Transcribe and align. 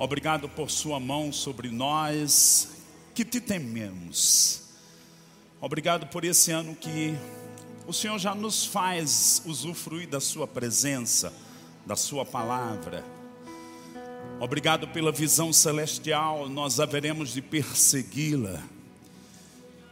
Obrigado 0.00 0.48
por 0.48 0.70
Sua 0.70 1.00
mão 1.00 1.32
sobre 1.32 1.70
nós 1.70 2.68
que 3.16 3.24
te 3.24 3.40
tememos. 3.40 4.62
Obrigado 5.60 6.06
por 6.06 6.24
esse 6.24 6.52
ano 6.52 6.76
que 6.76 7.12
o 7.84 7.92
Senhor 7.92 8.16
já 8.16 8.32
nos 8.32 8.64
faz 8.64 9.42
usufruir 9.44 10.08
da 10.08 10.20
Sua 10.20 10.46
presença, 10.46 11.32
da 11.84 11.96
Sua 11.96 12.24
palavra. 12.24 13.04
Obrigado 14.38 14.86
pela 14.86 15.10
visão 15.10 15.52
celestial, 15.52 16.48
nós 16.48 16.78
haveremos 16.78 17.32
de 17.32 17.42
persegui-la. 17.42 18.62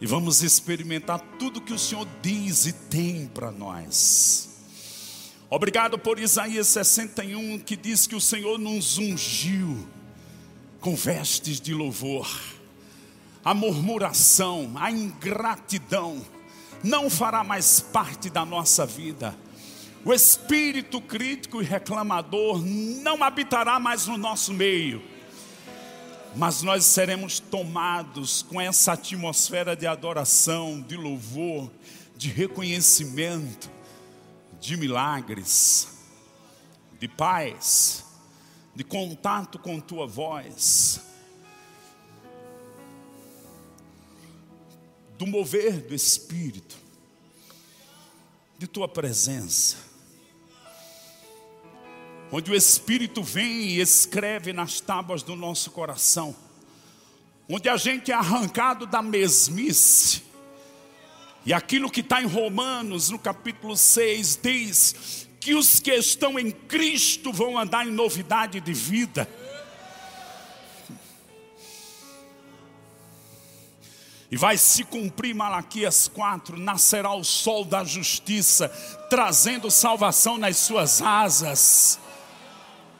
E 0.00 0.06
vamos 0.06 0.40
experimentar 0.40 1.18
tudo 1.36 1.60
que 1.60 1.72
o 1.72 1.78
Senhor 1.80 2.06
diz 2.22 2.64
e 2.64 2.72
tem 2.72 3.26
para 3.26 3.50
nós. 3.50 4.50
Obrigado 5.50 5.98
por 5.98 6.20
Isaías 6.20 6.68
61, 6.68 7.58
que 7.58 7.74
diz 7.74 8.06
que 8.06 8.14
o 8.14 8.20
Senhor 8.20 8.56
nos 8.56 8.98
ungiu 8.98 9.95
com 10.80 10.94
vestes 10.94 11.60
de 11.60 11.74
louvor. 11.74 12.28
A 13.44 13.54
murmuração, 13.54 14.72
a 14.76 14.90
ingratidão 14.90 16.24
não 16.82 17.08
fará 17.10 17.42
mais 17.42 17.80
parte 17.80 18.30
da 18.30 18.44
nossa 18.44 18.84
vida. 18.86 19.36
O 20.04 20.12
espírito 20.12 21.00
crítico 21.00 21.60
e 21.60 21.64
reclamador 21.64 22.62
não 22.64 23.24
habitará 23.24 23.80
mais 23.80 24.06
no 24.06 24.16
nosso 24.16 24.52
meio. 24.52 25.02
Mas 26.36 26.62
nós 26.62 26.84
seremos 26.84 27.40
tomados 27.40 28.42
com 28.42 28.60
essa 28.60 28.92
atmosfera 28.92 29.74
de 29.74 29.86
adoração, 29.86 30.80
de 30.80 30.96
louvor, 30.96 31.70
de 32.16 32.28
reconhecimento, 32.28 33.70
de 34.60 34.76
milagres, 34.76 35.88
de 37.00 37.08
paz, 37.08 38.04
de 38.76 38.84
contato 38.84 39.58
com 39.58 39.80
tua 39.80 40.06
voz, 40.06 41.00
do 45.16 45.26
mover 45.26 45.80
do 45.80 45.94
Espírito, 45.94 46.76
de 48.58 48.66
tua 48.66 48.86
presença, 48.86 49.78
onde 52.30 52.50
o 52.50 52.54
Espírito 52.54 53.22
vem 53.22 53.62
e 53.62 53.80
escreve 53.80 54.52
nas 54.52 54.78
tábuas 54.78 55.22
do 55.22 55.34
nosso 55.34 55.70
coração, 55.70 56.36
onde 57.48 57.70
a 57.70 57.78
gente 57.78 58.12
é 58.12 58.14
arrancado 58.14 58.84
da 58.84 59.00
mesmice, 59.00 60.22
e 61.46 61.54
aquilo 61.54 61.90
que 61.90 62.00
está 62.00 62.20
em 62.20 62.26
Romanos, 62.26 63.08
no 63.08 63.18
capítulo 63.18 63.74
6, 63.74 64.38
diz 64.42 65.25
que 65.46 65.54
os 65.54 65.78
que 65.78 65.94
estão 65.94 66.40
em 66.40 66.50
Cristo 66.50 67.32
vão 67.32 67.56
andar 67.56 67.86
em 67.86 67.92
novidade 67.92 68.60
de 68.60 68.72
vida. 68.72 69.28
E 74.28 74.36
vai 74.36 74.58
se 74.58 74.82
cumprir 74.82 75.36
Malaquias 75.36 76.08
4: 76.08 76.58
nascerá 76.58 77.14
o 77.14 77.22
sol 77.22 77.64
da 77.64 77.84
justiça, 77.84 78.68
trazendo 79.08 79.70
salvação 79.70 80.36
nas 80.36 80.56
suas 80.56 81.00
asas. 81.00 82.00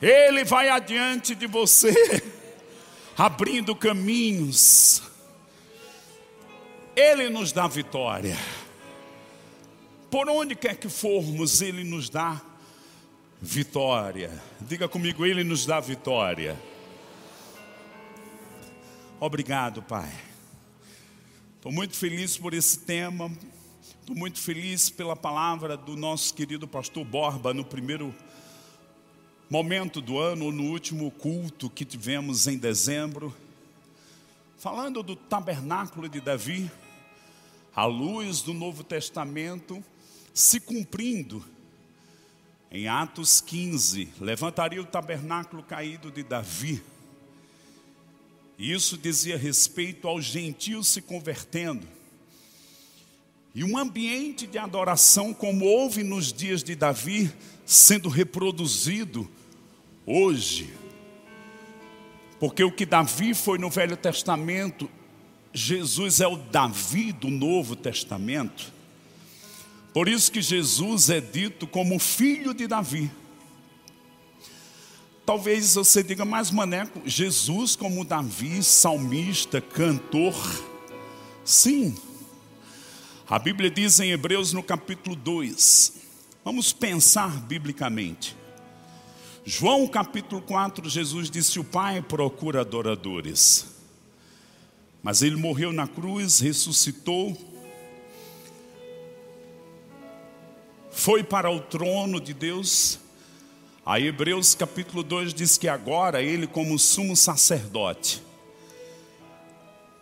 Ele 0.00 0.44
vai 0.44 0.68
adiante 0.68 1.34
de 1.34 1.48
você, 1.48 2.22
abrindo 3.18 3.74
caminhos. 3.74 5.02
Ele 6.94 7.28
nos 7.28 7.50
dá 7.50 7.66
vitória. 7.66 8.38
Por 10.10 10.28
onde 10.28 10.54
quer 10.54 10.76
que 10.76 10.88
formos, 10.88 11.60
Ele 11.60 11.82
nos 11.82 12.08
dá 12.08 12.40
vitória. 13.40 14.30
Diga 14.60 14.88
comigo, 14.88 15.26
Ele 15.26 15.42
nos 15.42 15.66
dá 15.66 15.80
vitória. 15.80 16.60
Obrigado, 19.18 19.82
Pai. 19.82 20.12
Estou 21.56 21.72
muito 21.72 21.96
feliz 21.96 22.36
por 22.36 22.54
esse 22.54 22.78
tema. 22.80 23.30
Estou 24.00 24.14
muito 24.14 24.38
feliz 24.38 24.88
pela 24.88 25.16
palavra 25.16 25.76
do 25.76 25.96
nosso 25.96 26.32
querido 26.32 26.68
pastor 26.68 27.04
Borba 27.04 27.52
no 27.52 27.64
primeiro 27.64 28.14
momento 29.50 30.00
do 30.00 30.18
ano, 30.18 30.52
no 30.52 30.64
último 30.64 31.10
culto 31.10 31.70
que 31.70 31.84
tivemos 31.84 32.46
em 32.46 32.58
dezembro, 32.58 33.34
falando 34.58 35.02
do 35.02 35.14
tabernáculo 35.14 36.08
de 36.08 36.20
Davi, 36.20 36.70
à 37.74 37.84
luz 37.84 38.42
do 38.42 38.52
Novo 38.52 38.84
Testamento, 38.84 39.84
se 40.36 40.60
cumprindo. 40.60 41.44
Em 42.70 42.86
Atos 42.86 43.40
15, 43.40 44.08
levantaria 44.20 44.80
o 44.80 44.86
tabernáculo 44.86 45.62
caído 45.62 46.10
de 46.10 46.22
Davi 46.22 46.82
isso 48.58 48.96
dizia 48.96 49.36
respeito 49.36 50.08
aos 50.08 50.24
gentios 50.24 50.88
se 50.88 51.02
convertendo. 51.02 51.86
E 53.54 53.62
um 53.62 53.76
ambiente 53.76 54.46
de 54.46 54.58
adoração, 54.58 55.32
como 55.32 55.64
houve 55.64 56.02
nos 56.02 56.32
dias 56.32 56.62
de 56.62 56.74
Davi, 56.74 57.30
sendo 57.64 58.08
reproduzido 58.08 59.28
hoje. 60.06 60.72
Porque 62.38 62.62
o 62.62 62.72
que 62.72 62.84
Davi 62.84 63.34
foi 63.34 63.58
no 63.58 63.70
Velho 63.70 63.96
Testamento, 63.96 64.90
Jesus 65.52 66.20
é 66.20 66.26
o 66.26 66.36
Davi 66.36 67.12
do 67.12 67.28
Novo 67.28 67.74
Testamento. 67.74 68.72
Por 69.96 70.08
isso 70.08 70.30
que 70.30 70.42
Jesus 70.42 71.08
é 71.08 71.22
dito 71.22 71.66
como 71.66 71.98
filho 71.98 72.52
de 72.52 72.66
Davi. 72.66 73.10
Talvez 75.24 75.74
você 75.74 76.02
diga, 76.02 76.22
mas 76.22 76.50
maneco, 76.50 77.00
Jesus 77.06 77.74
como 77.74 78.04
Davi, 78.04 78.62
salmista, 78.62 79.58
cantor. 79.58 80.34
Sim. 81.42 81.96
A 83.26 83.38
Bíblia 83.38 83.70
diz 83.70 83.98
em 83.98 84.10
Hebreus 84.10 84.52
no 84.52 84.62
capítulo 84.62 85.16
2. 85.16 85.94
Vamos 86.44 86.74
pensar 86.74 87.30
biblicamente. 87.46 88.36
João 89.46 89.88
capítulo 89.88 90.42
4, 90.42 90.90
Jesus 90.90 91.30
disse: 91.30 91.58
O 91.58 91.64
Pai 91.64 92.02
procura 92.02 92.60
adoradores. 92.60 93.64
Mas 95.02 95.22
ele 95.22 95.36
morreu 95.36 95.72
na 95.72 95.88
cruz, 95.88 96.38
ressuscitou, 96.40 97.55
foi 101.06 101.22
para 101.22 101.48
o 101.48 101.60
trono 101.60 102.20
de 102.20 102.34
Deus 102.34 102.98
Aí 103.86 104.08
Hebreus 104.08 104.56
capítulo 104.56 105.04
2 105.04 105.32
diz 105.32 105.56
que 105.56 105.68
agora 105.68 106.20
ele 106.20 106.48
como 106.48 106.76
sumo 106.76 107.16
sacerdote, 107.16 108.20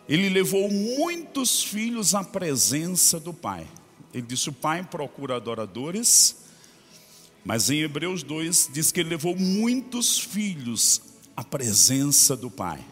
ele 0.09 0.27
levou 0.27 0.71
muitos 0.71 1.63
filhos 1.63 2.15
à 2.15 2.23
presença 2.23 3.19
do 3.19 3.31
Pai. 3.31 3.67
Ele 4.11 4.23
disse: 4.23 4.49
o 4.49 4.53
Pai 4.53 4.83
procura 4.83 5.35
adoradores, 5.35 6.37
mas 7.45 7.69
em 7.69 7.81
Hebreus 7.81 8.23
2 8.23 8.71
diz 8.73 8.91
que 8.91 9.01
ele 9.01 9.09
levou 9.09 9.35
muitos 9.35 10.17
filhos 10.17 10.99
à 11.37 11.43
presença 11.43 12.35
do 12.35 12.49
Pai. 12.49 12.83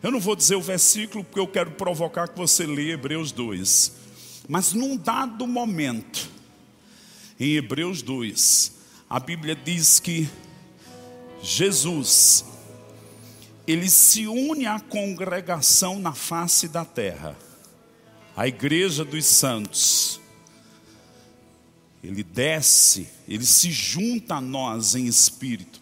Eu 0.00 0.12
não 0.12 0.20
vou 0.20 0.36
dizer 0.36 0.54
o 0.54 0.62
versículo 0.62 1.24
porque 1.24 1.40
eu 1.40 1.48
quero 1.48 1.72
provocar 1.72 2.28
que 2.28 2.38
você 2.38 2.64
leia 2.64 2.92
Hebreus 2.92 3.32
2. 3.32 4.06
Mas 4.48 4.72
num 4.72 4.96
dado 4.96 5.46
momento, 5.46 6.30
em 7.38 7.54
Hebreus 7.54 8.00
2, 8.00 8.72
a 9.08 9.20
Bíblia 9.20 9.54
diz 9.54 10.00
que 10.00 10.26
Jesus, 11.42 12.46
ele 13.66 13.90
se 13.90 14.26
une 14.26 14.66
à 14.66 14.80
congregação 14.80 16.00
na 16.00 16.14
face 16.14 16.66
da 16.66 16.82
terra, 16.82 17.36
a 18.34 18.48
igreja 18.48 19.04
dos 19.04 19.26
santos. 19.26 20.18
Ele 22.02 22.22
desce, 22.22 23.06
ele 23.28 23.44
se 23.44 23.70
junta 23.70 24.36
a 24.36 24.40
nós 24.40 24.94
em 24.94 25.04
espírito. 25.06 25.78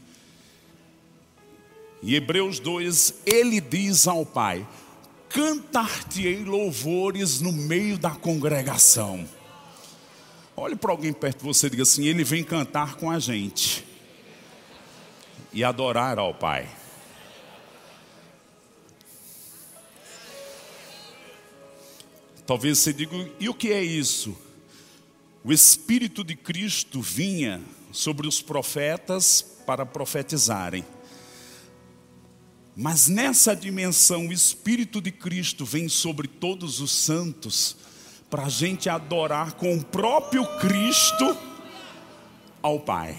Em 2.03 2.15
Hebreus 2.15 2.59
2, 2.59 3.15
ele 3.25 3.61
diz 3.61 4.09
ao 4.09 4.27
Pai: 4.27 4.67
Cantar-te-ei 5.29 6.45
louvores 6.45 7.41
no 7.41 7.53
meio 7.53 7.99
da 7.99 8.11
congregação. 8.11 9.29
Olhe 10.57 10.75
para 10.75 10.91
alguém 10.91 11.13
perto 11.13 11.39
de 11.39 11.45
você 11.45 11.67
e 11.67 11.71
diga 11.71 11.83
assim: 11.83 12.07
Ele 12.07 12.25
vem 12.25 12.43
cantar 12.43 12.97
com 12.97 13.11
a 13.11 13.19
gente 13.19 13.85
e 15.53 15.63
adorar 15.63 16.19
ao 16.19 16.35
Pai. 16.35 16.69
Talvez 22.47 22.79
você 22.79 22.93
diga: 22.93 23.13
e 23.41 23.49
o 23.49 23.55
que 23.55 23.73
é 23.73 23.83
isso? 23.83 24.37
O 25.45 25.53
Espírito 25.53 26.25
de 26.25 26.35
Cristo 26.35 27.01
vinha 27.01 27.61
sobre 27.93 28.27
os 28.27 28.41
profetas 28.41 29.43
para 29.67 29.85
profetizarem. 29.85 30.85
Mas 32.77 33.09
nessa 33.09 33.57
dimensão, 33.57 34.29
o 34.29 34.33
Espírito 34.33 35.01
de 35.01 35.11
Cristo 35.11 35.65
vem 35.65 35.89
sobre 35.89 36.29
todos 36.29 36.79
os 36.79 36.91
santos 36.91 37.75
para 38.29 38.45
a 38.45 38.49
gente 38.51 38.91
adorar 38.91 39.53
com 39.55 39.75
o 39.75 39.83
próprio 39.83 40.45
Cristo 40.59 41.35
ao 42.61 42.79
Pai. 42.79 43.17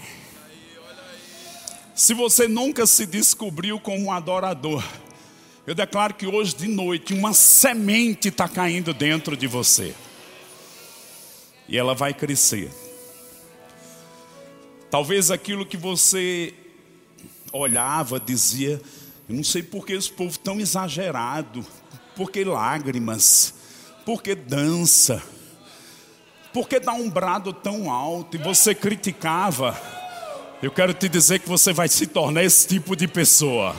Se 1.92 2.14
você 2.14 2.46
nunca 2.46 2.86
se 2.86 3.04
descobriu 3.04 3.80
como 3.80 4.04
um 4.04 4.12
adorador, 4.12 4.84
eu 5.66 5.74
declaro 5.74 6.14
que 6.14 6.28
hoje 6.28 6.54
de 6.54 6.68
noite 6.68 7.12
uma 7.12 7.32
semente 7.32 8.28
está 8.28 8.48
caindo 8.48 8.94
dentro 8.94 9.36
de 9.36 9.48
você. 9.48 9.92
E 11.68 11.76
ela 11.76 11.96
vai 11.96 12.14
crescer. 12.14 12.70
Talvez 14.88 15.32
aquilo 15.32 15.66
que 15.66 15.76
você 15.76 16.54
olhava, 17.52 18.20
dizia, 18.20 18.80
eu 19.28 19.34
não 19.34 19.44
sei 19.44 19.62
por 19.62 19.84
que 19.84 19.92
esse 19.92 20.10
povo 20.10 20.38
tão 20.38 20.58
exagerado, 20.58 21.64
por 22.16 22.30
que 22.30 22.42
lágrimas, 22.44 23.54
por 24.04 24.22
que 24.22 24.34
dança, 24.34 25.22
por 26.52 26.66
que 26.66 26.80
dá 26.80 26.92
um 26.92 27.10
brado 27.10 27.52
tão 27.52 27.90
alto 27.90 28.36
e 28.36 28.38
você 28.38 28.74
criticava. 28.74 29.78
Eu 30.62 30.70
quero 30.70 30.94
te 30.94 31.08
dizer 31.08 31.40
que 31.40 31.48
você 31.48 31.72
vai 31.72 31.88
se 31.88 32.06
tornar 32.06 32.42
esse 32.42 32.66
tipo 32.66 32.96
de 32.96 33.06
pessoa. 33.06 33.76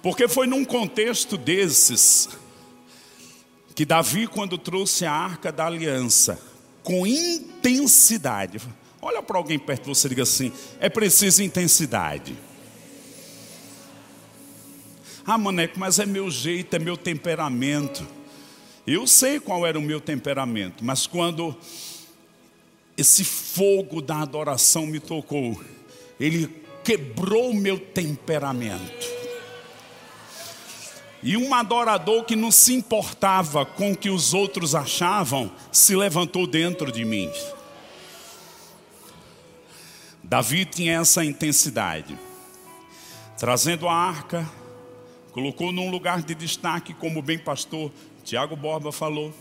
Porque 0.00 0.28
foi 0.28 0.46
num 0.46 0.64
contexto 0.64 1.36
desses 1.36 2.28
que 3.74 3.84
Davi, 3.84 4.26
quando 4.26 4.56
trouxe 4.56 5.04
a 5.04 5.12
arca 5.12 5.52
da 5.52 5.66
aliança, 5.66 6.40
com 6.82 7.06
intensidade, 7.06 8.60
olha 9.00 9.22
para 9.22 9.38
alguém 9.38 9.58
perto 9.58 9.82
de 9.82 9.88
você 9.88 10.06
e 10.06 10.10
diga 10.10 10.22
assim: 10.22 10.52
é 10.80 10.88
preciso 10.88 11.42
intensidade. 11.42 12.36
Ah, 15.26 15.36
maneco, 15.36 15.78
mas 15.78 15.98
é 15.98 16.06
meu 16.06 16.30
jeito, 16.30 16.74
é 16.74 16.78
meu 16.78 16.96
temperamento. 16.96 18.06
Eu 18.86 19.06
sei 19.06 19.38
qual 19.38 19.66
era 19.66 19.78
o 19.78 19.82
meu 19.82 20.00
temperamento, 20.00 20.82
mas 20.82 21.06
quando 21.06 21.54
esse 22.96 23.22
fogo 23.22 24.00
da 24.00 24.22
adoração 24.22 24.86
me 24.86 24.98
tocou, 24.98 25.62
ele 26.18 26.48
quebrou 26.82 27.50
o 27.50 27.54
meu 27.54 27.78
temperamento. 27.78 29.06
E 31.22 31.36
um 31.36 31.52
adorador 31.52 32.24
que 32.24 32.34
não 32.34 32.50
se 32.50 32.72
importava 32.72 33.66
com 33.66 33.92
o 33.92 33.96
que 33.96 34.08
os 34.08 34.32
outros 34.32 34.74
achavam, 34.74 35.52
se 35.70 35.94
levantou 35.94 36.46
dentro 36.46 36.90
de 36.90 37.04
mim. 37.04 37.30
Davi 40.28 40.66
tinha 40.66 41.00
essa 41.00 41.24
intensidade, 41.24 42.14
trazendo 43.38 43.88
a 43.88 43.94
arca, 43.94 44.46
colocou 45.32 45.72
num 45.72 45.90
lugar 45.90 46.20
de 46.20 46.34
destaque, 46.34 46.92
como 46.92 47.22
bem 47.22 47.38
pastor 47.38 47.90
Tiago 48.24 48.54
Borba 48.54 48.92
falou. 48.92 49.32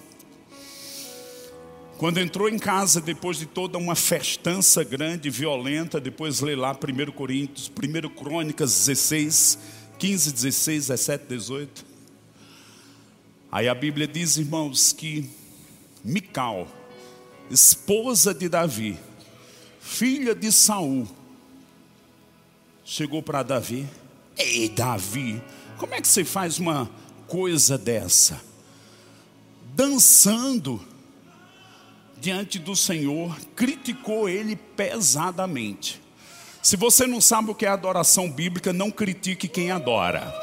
Quando 1.97 2.19
entrou 2.21 2.47
em 2.47 2.57
casa, 2.57 3.01
depois 3.01 3.37
de 3.37 3.45
toda 3.45 3.77
uma 3.77 3.95
festança 3.95 4.81
grande, 4.81 5.29
violenta, 5.29 5.99
depois 5.99 6.39
lê 6.39 6.55
lá 6.55 6.71
1 6.71 7.11
Coríntios, 7.11 7.69
1 7.69 8.09
Crônicas 8.11 8.85
16, 8.85 9.59
15, 9.99 10.31
16, 10.31 10.87
17, 10.87 11.25
18. 11.27 11.85
Aí 13.51 13.67
a 13.67 13.75
Bíblia 13.75 14.07
diz, 14.07 14.37
irmãos, 14.37 14.93
que 14.93 15.29
Mical, 16.01 16.65
esposa 17.51 18.33
de 18.33 18.47
Davi, 18.47 18.97
filha 19.87 20.35
de 20.35 20.51
Saul, 20.51 21.07
chegou 22.83 23.23
para 23.23 23.41
Davi. 23.41 23.87
Ei, 24.37 24.69
Davi, 24.69 25.41
como 25.77 25.95
é 25.95 26.01
que 26.01 26.07
você 26.07 26.25
faz 26.25 26.59
uma 26.59 26.89
coisa 27.25 27.77
dessa? 27.77 28.39
Dançando 29.73 30.85
diante 32.19 32.59
do 32.59 32.75
Senhor, 32.75 33.35
criticou 33.55 34.27
ele 34.27 34.55
pesadamente. 34.55 36.01
Se 36.61 36.75
você 36.75 37.07
não 37.07 37.21
sabe 37.21 37.51
o 37.51 37.55
que 37.55 37.65
é 37.65 37.69
adoração 37.69 38.29
bíblica, 38.29 38.73
não 38.73 38.91
critique 38.91 39.47
quem 39.47 39.71
adora. 39.71 40.33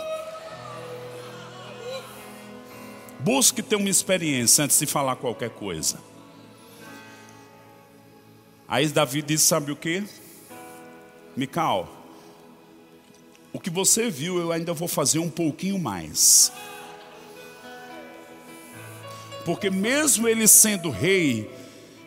Busque 3.21 3.63
ter 3.63 3.77
uma 3.77 3.91
experiência 3.91 4.65
antes 4.65 4.79
de 4.79 4.87
falar 4.87 5.17
qualquer 5.17 5.51
coisa. 5.51 6.14
Aí 8.75 8.89
Davi 8.89 9.23
disse: 9.23 9.45
Sabe 9.45 9.71
o 9.71 9.77
que? 9.77 10.03
Mical, 11.37 11.89
o 13.53 13.61
que 13.61 13.71
você 13.71 14.11
viu 14.11 14.41
eu 14.41 14.51
ainda 14.51 14.73
vou 14.73 14.89
fazer 14.89 15.21
um 15.21 15.31
pouquinho 15.31 15.79
mais. 15.79 16.51
Porque 19.45 19.71
mesmo 19.71 20.27
ele 20.27 20.49
sendo 20.49 20.91
rei, 20.91 21.49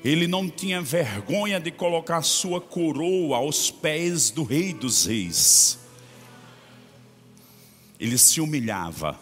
ele 0.04 0.28
não 0.28 0.50
tinha 0.50 0.82
vergonha 0.82 1.58
de 1.58 1.72
colocar 1.72 2.22
sua 2.22 2.60
coroa 2.60 3.38
aos 3.38 3.72
pés 3.72 4.30
do 4.30 4.44
Rei 4.44 4.74
dos 4.74 5.06
Reis. 5.06 5.80
Ele 7.98 8.18
se 8.18 8.42
humilhava. 8.42 9.18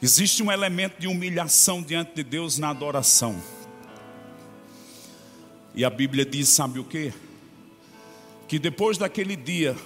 Existe 0.00 0.42
um 0.42 0.50
elemento 0.50 0.98
de 0.98 1.06
humilhação 1.06 1.82
diante 1.82 2.14
de 2.14 2.22
Deus 2.22 2.56
na 2.56 2.70
adoração. 2.70 3.42
E 5.76 5.84
a 5.84 5.90
Bíblia 5.90 6.24
diz: 6.24 6.48
sabe 6.48 6.78
o 6.80 6.84
que? 6.84 7.12
Que 8.48 8.58
depois 8.58 8.96
daquele 8.96 9.36
dia, 9.36 9.76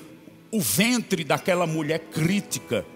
o 0.53 0.61
ventre 0.61 1.25
daquela 1.25 1.67
mulher 1.67 1.99
crítica 1.99 2.87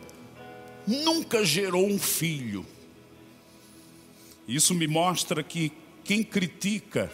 nunca 0.87 1.45
gerou 1.45 1.87
um 1.87 1.99
filho. 1.99 2.65
Isso 4.47 4.75
me 4.75 4.87
mostra 4.87 5.43
que 5.43 5.73
quem 6.05 6.23
critica 6.23 7.11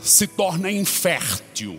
se 0.00 0.26
torna 0.26 0.70
infértil. 0.70 1.78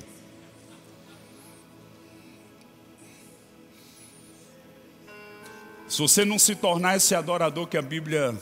Se 5.88 6.00
você 6.00 6.26
não 6.26 6.38
se 6.38 6.54
tornar 6.54 6.98
esse 6.98 7.16
adorador 7.16 7.66
que 7.66 7.78
a 7.78 7.82
Bíblia 7.82 8.38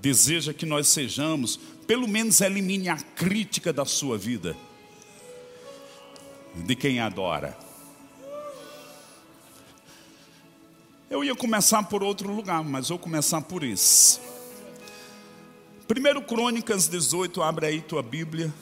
deseja 0.00 0.54
que 0.54 0.64
nós 0.64 0.86
sejamos, 0.86 1.58
pelo 1.86 2.08
menos 2.08 2.40
elimine 2.40 2.88
a 2.88 2.96
crítica 2.96 3.72
da 3.72 3.84
sua 3.84 4.18
vida, 4.18 4.56
de 6.54 6.74
quem 6.74 7.00
adora. 7.00 7.56
Eu 11.08 11.22
ia 11.22 11.36
começar 11.36 11.84
por 11.84 12.02
outro 12.02 12.32
lugar, 12.32 12.64
mas 12.64 12.88
vou 12.88 12.98
começar 12.98 13.40
por 13.40 13.62
isso. 13.62 14.20
Primeiro 15.86 16.20
Crônicas 16.20 16.88
18, 16.88 17.40
abre 17.42 17.66
aí 17.66 17.80
tua 17.80 18.02
Bíblia. 18.02 18.52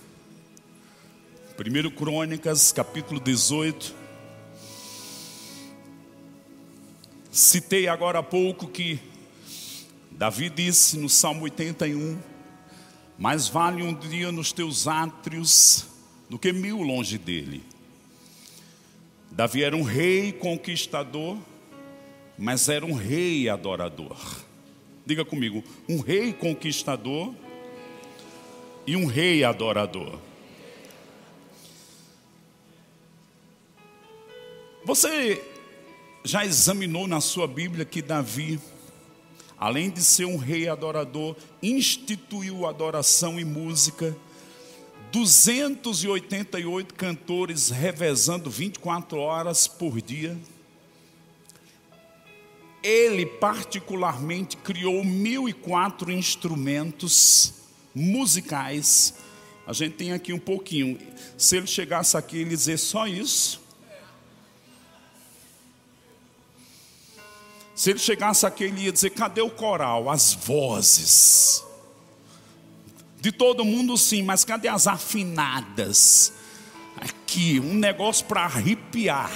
Primeiro 1.57 1.91
Crônicas, 1.91 2.71
capítulo 2.71 3.19
18. 3.19 3.95
Citei 7.31 7.89
agora 7.89 8.19
há 8.19 8.23
pouco 8.23 8.69
que 8.69 9.01
Davi 10.11 10.51
disse 10.51 10.99
no 10.99 11.09
Salmo 11.09 11.45
81: 11.45 12.34
Mais 13.19 13.49
vale 13.49 13.83
um 13.83 13.95
dia 13.95 14.33
nos 14.33 14.53
teus 14.53 14.89
átrios 14.89 15.87
do 16.29 16.39
que 16.39 16.53
mil 16.53 16.83
longe 16.83 17.17
dele. 17.17 17.63
Davi 19.31 19.63
era 19.63 19.77
um 19.77 19.83
rei 19.83 20.33
conquistador, 20.33 21.39
mas 22.39 22.69
era 22.69 22.85
um 22.85 22.95
rei 22.95 23.49
adorador. 23.49 24.17
Diga 25.07 25.25
comigo, 25.25 25.63
um 25.89 26.01
rei 26.01 26.33
conquistador 26.33 27.35
e 28.87 28.97
um 28.97 29.07
rei 29.07 29.45
adorador. 29.45 30.19
Você 34.85 35.43
já 36.23 36.45
examinou 36.45 37.07
na 37.07 37.21
sua 37.21 37.47
Bíblia 37.47 37.85
que 37.85 38.03
Davi, 38.03 38.61
além 39.65 39.89
de 39.89 40.05
ser 40.05 40.27
um 40.27 40.37
rei 40.37 40.69
adorador, 40.69 41.35
instituiu 41.63 42.67
adoração 42.67 43.41
e 43.41 43.47
música, 43.47 44.15
288 45.11 46.93
cantores 46.93 47.71
revezando 47.71 48.51
24 48.51 49.19
horas 49.19 49.67
por 49.67 50.03
dia 50.03 50.37
ele 52.83 53.25
particularmente 53.25 54.59
criou 54.59 55.03
mil 55.03 55.49
e 55.49 55.55
quatro 55.55 56.13
instrumentos 56.13 57.55
musicais. 57.95 59.15
A 59.67 59.73
gente 59.73 59.95
tem 59.95 60.13
aqui 60.13 60.35
um 60.35 60.39
pouquinho. 60.39 60.99
Se 61.39 61.57
ele 61.57 61.67
chegasse 61.67 62.15
aqui 62.15 62.43
e 62.43 62.45
dizer 62.45 62.77
só 62.77 63.07
isso. 63.07 63.64
Se 67.75 67.91
ele 67.91 67.99
chegasse 67.99 68.47
aqui, 68.47 68.65
ele 68.65 68.83
ia 68.83 68.93
dizer: 68.93 69.11
cadê 69.11 69.41
o 69.41 69.51
coral? 69.51 70.09
As 70.09 70.33
vozes. 70.33 71.65
De 73.21 73.33
todo 73.33 73.65
mundo, 73.65 73.97
sim, 73.97 74.23
mas 74.23 74.45
cadê 74.45 74.69
as 74.69 74.87
afinadas? 74.87 76.33
Aqui, 76.97 77.59
um 77.59 77.75
negócio 77.75 78.25
para 78.27 78.45
arrepiar. 78.45 79.31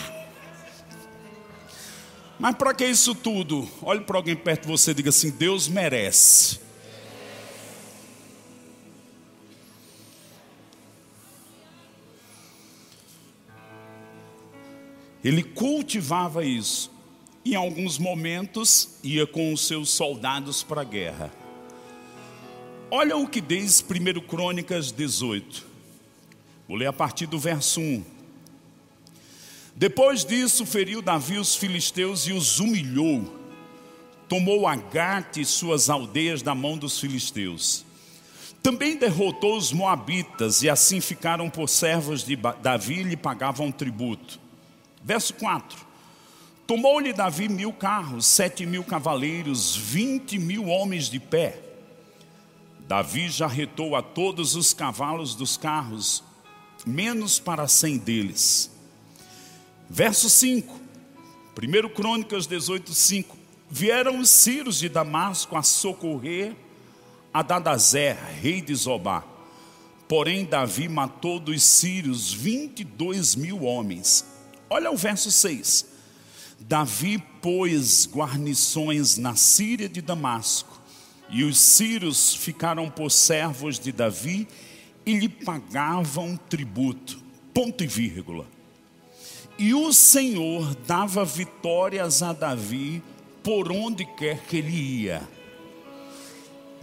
Mas 2.38 2.54
para 2.54 2.72
que 2.72 2.84
isso 2.84 3.14
tudo? 3.14 3.68
Olhe 3.82 4.02
para 4.02 4.16
alguém 4.16 4.36
perto 4.36 4.62
de 4.62 4.68
você 4.68 4.92
e 4.92 4.94
diga 4.94 5.08
assim: 5.08 5.30
Deus 5.30 5.66
merece. 5.66 6.60
Ele 15.24 15.42
cultivava 15.42 16.44
isso. 16.44 16.97
Em 17.48 17.54
alguns 17.54 17.96
momentos, 17.96 18.98
ia 19.02 19.26
com 19.26 19.54
os 19.54 19.66
seus 19.66 19.88
soldados 19.88 20.62
para 20.62 20.82
a 20.82 20.84
guerra. 20.84 21.32
Olha 22.90 23.16
o 23.16 23.26
que 23.26 23.40
diz 23.40 23.82
1 23.82 24.20
Crônicas 24.26 24.92
18. 24.92 25.64
Vou 26.68 26.76
ler 26.76 26.88
a 26.88 26.92
partir 26.92 27.24
do 27.24 27.38
verso 27.38 27.80
1. 27.80 28.04
Depois 29.74 30.26
disso, 30.26 30.66
feriu 30.66 31.00
Davi 31.00 31.38
os 31.38 31.56
filisteus 31.56 32.26
e 32.26 32.34
os 32.34 32.60
humilhou. 32.60 33.24
Tomou 34.28 34.68
Agate 34.68 35.40
e 35.40 35.46
suas 35.46 35.88
aldeias 35.88 36.42
da 36.42 36.54
mão 36.54 36.76
dos 36.76 37.00
filisteus. 37.00 37.82
Também 38.62 38.98
derrotou 38.98 39.56
os 39.56 39.72
moabitas 39.72 40.62
e 40.62 40.68
assim 40.68 41.00
ficaram 41.00 41.48
por 41.48 41.66
servos 41.66 42.26
de 42.26 42.36
Davi 42.36 43.00
e 43.00 43.04
lhe 43.04 43.16
pagavam 43.16 43.72
tributo. 43.72 44.38
Verso 45.02 45.32
4. 45.32 45.87
Tomou-lhe 46.68 47.14
Davi 47.14 47.48
mil 47.48 47.72
carros, 47.72 48.26
sete 48.26 48.66
mil 48.66 48.84
cavaleiros, 48.84 49.74
vinte 49.74 50.38
mil 50.38 50.66
homens 50.66 51.08
de 51.08 51.18
pé. 51.18 51.58
Davi 52.86 53.30
já 53.30 53.46
retou 53.46 53.96
a 53.96 54.02
todos 54.02 54.54
os 54.54 54.74
cavalos 54.74 55.34
dos 55.34 55.56
carros, 55.56 56.22
menos 56.86 57.38
para 57.38 57.66
cem 57.66 57.96
deles. 57.96 58.70
Verso 59.88 60.28
5, 60.28 60.78
1 61.56 61.88
Crônicas 61.88 62.46
18, 62.46 62.92
5. 62.92 63.34
Vieram 63.70 64.18
os 64.20 64.28
sírios 64.28 64.78
de 64.78 64.90
Damasco 64.90 65.56
a 65.56 65.62
socorrer 65.62 66.54
a 67.32 67.42
Dadazer, 67.42 68.18
rei 68.42 68.60
de 68.60 68.74
Zobá. 68.74 69.24
Porém, 70.06 70.44
Davi 70.44 70.86
matou 70.86 71.40
dos 71.40 71.62
sírios 71.62 72.30
22 72.30 73.36
mil 73.36 73.64
homens. 73.64 74.22
Olha 74.68 74.90
o 74.90 74.98
verso 74.98 75.30
6. 75.30 75.96
Davi 76.60 77.18
pôs 77.40 78.08
guarnições 78.10 79.16
na 79.16 79.34
Síria 79.34 79.88
de 79.88 80.02
Damasco, 80.02 80.80
e 81.30 81.44
os 81.44 81.58
sírios 81.58 82.34
ficaram 82.34 82.90
por 82.90 83.10
servos 83.10 83.78
de 83.78 83.92
Davi 83.92 84.48
e 85.04 85.18
lhe 85.18 85.28
pagavam 85.28 86.36
tributo. 86.48 87.18
Ponto 87.52 87.84
e 87.84 87.86
vírgula. 87.86 88.46
E 89.58 89.74
o 89.74 89.92
Senhor 89.92 90.74
dava 90.86 91.24
vitórias 91.24 92.22
a 92.22 92.32
Davi 92.32 93.02
por 93.42 93.72
onde 93.72 94.04
quer 94.04 94.40
que 94.44 94.58
ele 94.58 95.02
ia. 95.02 95.28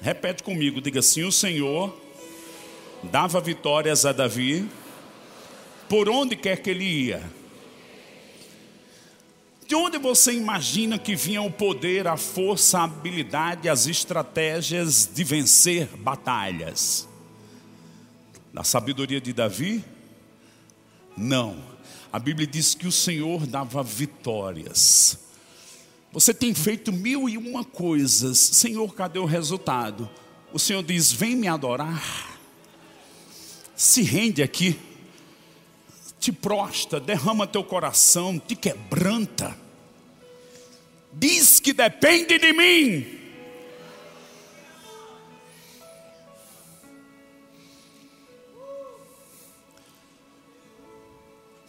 Repete 0.01 0.43
comigo, 0.43 0.81
diga 0.81 0.99
assim: 0.99 1.23
o 1.23 1.31
Senhor 1.31 1.95
dava 3.03 3.39
vitórias 3.39 4.05
a 4.05 4.11
Davi 4.11 4.67
por 5.87 6.09
onde 6.09 6.35
quer 6.35 6.61
que 6.61 6.69
ele 6.69 6.83
ia. 6.83 7.23
De 9.67 9.73
onde 9.73 9.97
você 9.97 10.31
imagina 10.31 10.99
que 10.99 11.15
vinha 11.15 11.41
o 11.41 11.51
poder, 11.51 12.07
a 12.07 12.15
força, 12.15 12.79
a 12.79 12.83
habilidade, 12.83 13.67
as 13.67 13.87
estratégias 13.87 15.09
de 15.11 15.23
vencer 15.23 15.87
batalhas? 15.97 17.07
Da 18.53 18.63
sabedoria 18.63 19.19
de 19.19 19.33
Davi? 19.33 19.83
Não. 21.17 21.57
A 22.13 22.19
Bíblia 22.19 22.45
diz 22.45 22.75
que 22.75 22.87
o 22.87 22.91
Senhor 22.91 23.47
dava 23.47 23.81
vitórias. 23.81 25.17
Você 26.13 26.33
tem 26.33 26.53
feito 26.53 26.93
mil 26.93 27.27
e 27.27 27.37
uma 27.37 27.65
coisas, 27.65 28.37
Senhor, 28.37 28.93
cadê 28.93 29.19
o 29.19 29.25
resultado? 29.25 30.09
O 30.53 30.59
Senhor 30.59 30.83
diz: 30.83 31.11
Vem 31.11 31.35
me 31.35 31.47
adorar. 31.47 32.39
Se 33.75 34.01
rende 34.03 34.41
aqui 34.41 34.79
te 36.25 36.31
prostra, 36.31 36.99
derrama 36.99 37.45
teu 37.45 37.63
coração, 37.63 38.39
te 38.39 38.55
quebranta. 38.55 39.55
Diz 41.13 41.59
que 41.59 41.71
depende 41.71 42.39
de 42.39 42.51
mim. 42.51 43.05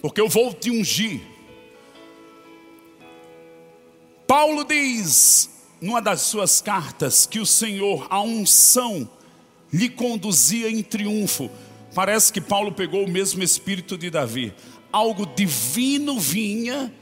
Porque 0.00 0.22
eu 0.22 0.28
vou 0.28 0.54
te 0.54 0.70
ungir. 0.70 1.20
Paulo 4.26 4.64
diz, 4.64 5.50
numa 5.82 6.00
das 6.00 6.22
suas 6.22 6.62
cartas, 6.62 7.26
que 7.26 7.40
o 7.40 7.44
Senhor, 7.44 8.06
a 8.08 8.22
unção, 8.22 9.06
lhe 9.70 9.90
conduzia 9.90 10.70
em 10.70 10.82
triunfo. 10.82 11.50
Parece 11.97 12.31
que 12.31 12.43
Paulo 12.43 12.73
pegou 12.73 13.07
o 13.07 13.11
mesmo 13.11 13.43
espírito 13.43 13.97
de 13.97 14.11
Davi. 14.11 14.53
Algo 14.93 15.25
divino 15.25 16.21
vinha 16.21 16.93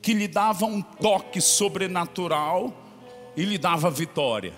que 0.00 0.14
lhe 0.14 0.26
dava 0.26 0.64
um 0.64 0.80
toque 0.80 1.42
sobrenatural 1.42 2.74
e 3.36 3.44
lhe 3.44 3.58
dava 3.58 3.90
vitória. 3.90 4.54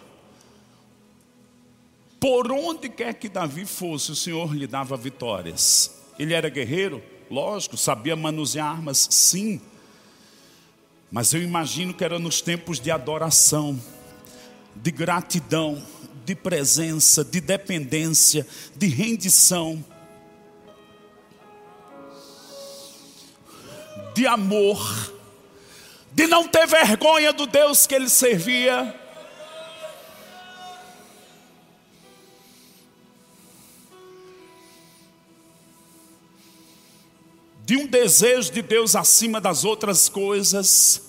Por 2.21 2.53
onde 2.53 2.89
quer 2.89 3.13
que 3.15 3.29
Davi 3.29 3.65
fosse, 3.67 4.13
o 4.13 4.15
Senhor 4.15 4.55
lhe 4.55 4.69
dava 4.69 4.97
vitórias. 4.97 6.01
Ele 6.17 6.33
era 6.33 6.49
guerreiro, 6.49 7.03
lógico, 7.29 7.77
sabia 7.77 8.15
manusear 8.15 8.71
armas, 8.71 9.09
sim. 9.11 9.61
Mas 11.11 11.35
eu 11.35 11.43
imagino 11.43 11.93
que 11.93 12.05
era 12.05 12.21
nos 12.21 12.41
tempos 12.41 12.79
de 12.79 12.93
adoração, 12.93 13.77
de 14.77 14.93
gratidão, 14.93 15.83
de 16.29 16.35
presença, 16.35 17.25
de 17.25 17.41
dependência, 17.41 18.47
de 18.77 18.87
rendição, 18.87 19.83
de 24.15 24.27
amor, 24.27 25.11
de 26.13 26.27
não 26.27 26.47
ter 26.47 26.67
vergonha 26.67 27.33
do 27.33 27.47
Deus 27.47 27.87
que 27.87 27.95
ele 27.95 28.11
servia. 28.11 28.95
De 37.65 37.75
um 37.79 37.87
desejo 37.87 38.53
de 38.53 38.61
Deus 38.61 38.95
acima 38.95 39.41
das 39.41 39.65
outras 39.65 40.11
coisas 40.11 41.08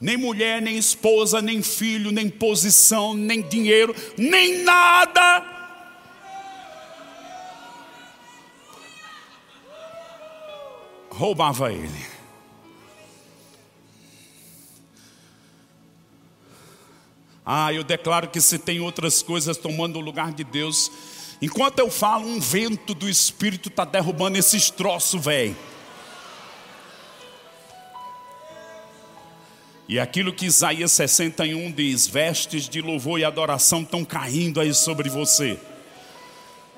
nem 0.00 0.16
mulher, 0.16 0.62
nem 0.62 0.78
esposa, 0.78 1.42
nem 1.42 1.62
filho, 1.62 2.10
nem 2.10 2.30
posição, 2.30 3.12
nem 3.12 3.42
dinheiro, 3.42 3.94
nem 4.16 4.62
nada. 4.62 5.44
Roubava 11.10 11.70
ele. 11.70 12.10
Ah, 17.44 17.72
eu 17.74 17.84
declaro 17.84 18.28
que 18.28 18.40
se 18.40 18.58
tem 18.58 18.80
outras 18.80 19.22
coisas 19.22 19.58
tomando 19.58 19.96
o 19.96 20.00
lugar 20.00 20.32
de 20.32 20.44
Deus, 20.44 20.90
enquanto 21.42 21.78
eu 21.78 21.90
falo, 21.90 22.26
um 22.26 22.40
vento 22.40 22.94
do 22.94 23.08
Espírito 23.08 23.68
está 23.68 23.84
derrubando 23.84 24.38
esses 24.38 24.70
troços, 24.70 25.22
velho. 25.22 25.56
E 29.90 29.98
aquilo 29.98 30.32
que 30.32 30.46
Isaías 30.46 30.92
61 30.92 31.72
diz: 31.72 32.06
vestes 32.06 32.68
de 32.68 32.80
louvor 32.80 33.18
e 33.18 33.24
adoração 33.24 33.82
estão 33.82 34.04
caindo 34.04 34.60
aí 34.60 34.72
sobre 34.72 35.10
você, 35.10 35.58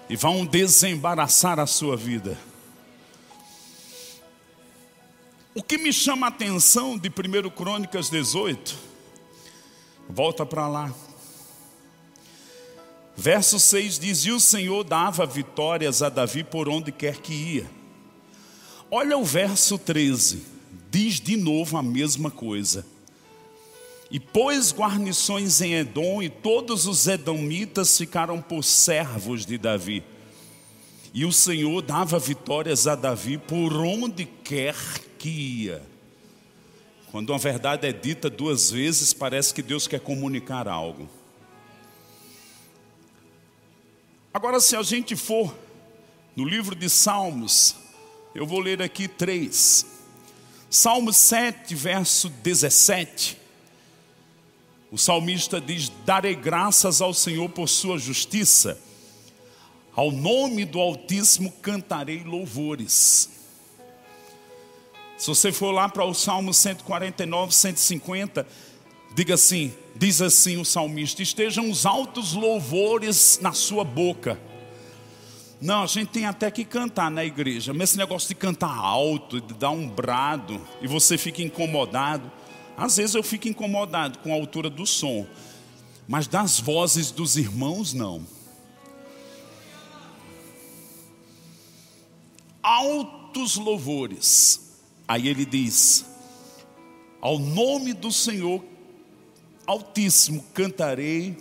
e 0.09 0.16
vão 0.16 0.47
desembaraçar 0.47 1.61
a 1.61 1.66
sua 1.66 1.95
vida. 1.95 2.38
O 5.54 5.62
que 5.62 5.76
me 5.76 5.92
chama 5.92 6.26
a 6.26 6.31
atenção 6.31 6.97
de 6.97 7.11
1 7.11 7.50
Crônicas 7.50 8.09
18, 8.09 8.75
volta 10.09 10.47
para 10.47 10.66
lá. 10.66 10.95
Verso 13.14 13.61
6 13.61 13.99
diz: 13.99 14.25
E 14.25 14.31
o 14.31 14.40
Senhor 14.40 14.85
dava 14.85 15.26
vitórias 15.26 16.00
a 16.00 16.09
Davi 16.09 16.42
por 16.42 16.66
onde 16.66 16.90
quer 16.90 17.19
que 17.19 17.35
ia. 17.35 17.71
Olha 18.90 19.19
o 19.19 19.25
verso 19.25 19.76
13, 19.76 20.42
diz 20.90 21.21
de 21.21 21.37
novo 21.37 21.76
a 21.76 21.83
mesma 21.83 22.31
coisa. 22.31 22.90
E 24.12 24.21
pôs 24.21 24.75
guarnições 24.75 25.62
em 25.62 25.73
Edom, 25.73 26.23
e 26.23 26.28
todos 26.28 26.87
os 26.87 27.09
edomitas 27.09 27.97
ficaram 27.97 28.42
por 28.42 28.62
servos 28.62 29.47
de 29.47 29.57
Davi. 29.57 30.04
E 31.14 31.25
o 31.25 31.33
Senhor 31.33 31.81
dava 31.81 32.19
vitórias 32.19 32.87
a 32.87 32.95
Davi 32.95 33.38
por 33.38 33.75
onde 33.75 34.26
quer 34.26 34.76
que 35.19 35.31
ia. 35.31 35.83
Quando 37.11 37.31
uma 37.31 37.38
verdade 37.38 37.87
é 37.87 37.92
dita 37.92 38.28
duas 38.28 38.71
vezes, 38.71 39.14
parece 39.14 39.54
que 39.54 39.62
Deus 39.62 39.87
quer 39.87 40.00
comunicar 40.00 40.69
algo. 40.69 41.09
Agora, 44.33 44.61
se 44.61 44.76
a 44.76 44.83
gente 44.83 45.16
for 45.16 45.57
no 46.37 46.45
livro 46.45 46.75
de 46.75 46.90
Salmos, 46.90 47.76
eu 48.35 48.47
vou 48.47 48.61
ler 48.61 48.83
aqui 48.83 49.09
três. 49.09 49.87
Salmo 50.69 51.14
7, 51.14 51.75
verso 51.75 52.28
17. 52.28 53.41
O 54.92 54.99
salmista 54.99 55.58
diz: 55.58 55.90
Darei 56.04 56.34
graças 56.34 57.00
ao 57.00 57.14
Senhor 57.14 57.49
por 57.49 57.66
sua 57.66 57.99
justiça, 57.99 58.78
ao 59.96 60.12
nome 60.12 60.66
do 60.66 60.78
Altíssimo 60.78 61.50
cantarei 61.62 62.22
louvores. 62.22 63.30
Se 65.16 65.28
você 65.28 65.50
for 65.50 65.70
lá 65.72 65.88
para 65.88 66.04
o 66.04 66.12
Salmo 66.12 66.52
149, 66.52 67.54
150, 67.54 68.46
diga 69.14 69.32
assim, 69.32 69.72
diz 69.96 70.20
assim 70.20 70.58
o 70.58 70.64
salmista: 70.64 71.22
estejam 71.22 71.70
os 71.70 71.87
altos 71.87 72.34
louvores 72.34 73.38
na 73.40 73.54
sua 73.54 73.84
boca. 73.84 74.38
Não, 75.58 75.84
a 75.84 75.87
gente 75.87 76.08
tem 76.08 76.26
até 76.26 76.50
que 76.50 76.66
cantar 76.66 77.11
na 77.11 77.25
igreja, 77.25 77.72
mas 77.72 77.90
esse 77.90 77.99
negócio 77.99 78.28
de 78.28 78.34
cantar 78.34 78.76
alto, 78.76 79.40
de 79.40 79.54
dar 79.54 79.70
um 79.70 79.88
brado, 79.88 80.61
e 80.82 80.87
você 80.87 81.16
fica 81.16 81.40
incomodado. 81.40 82.30
Às 82.76 82.96
vezes 82.96 83.14
eu 83.14 83.22
fico 83.22 83.48
incomodado 83.48 84.18
com 84.18 84.32
a 84.32 84.34
altura 84.34 84.68
do 84.68 84.86
som, 84.86 85.26
mas 86.08 86.26
das 86.26 86.58
vozes 86.58 87.10
dos 87.10 87.36
irmãos, 87.36 87.92
não. 87.92 88.26
Altos 92.62 93.56
louvores. 93.56 94.72
Aí 95.06 95.28
ele 95.28 95.44
diz: 95.44 96.04
Ao 97.20 97.38
nome 97.38 97.92
do 97.92 98.10
Senhor 98.10 98.64
Altíssimo 99.66 100.44
cantarei 100.52 101.36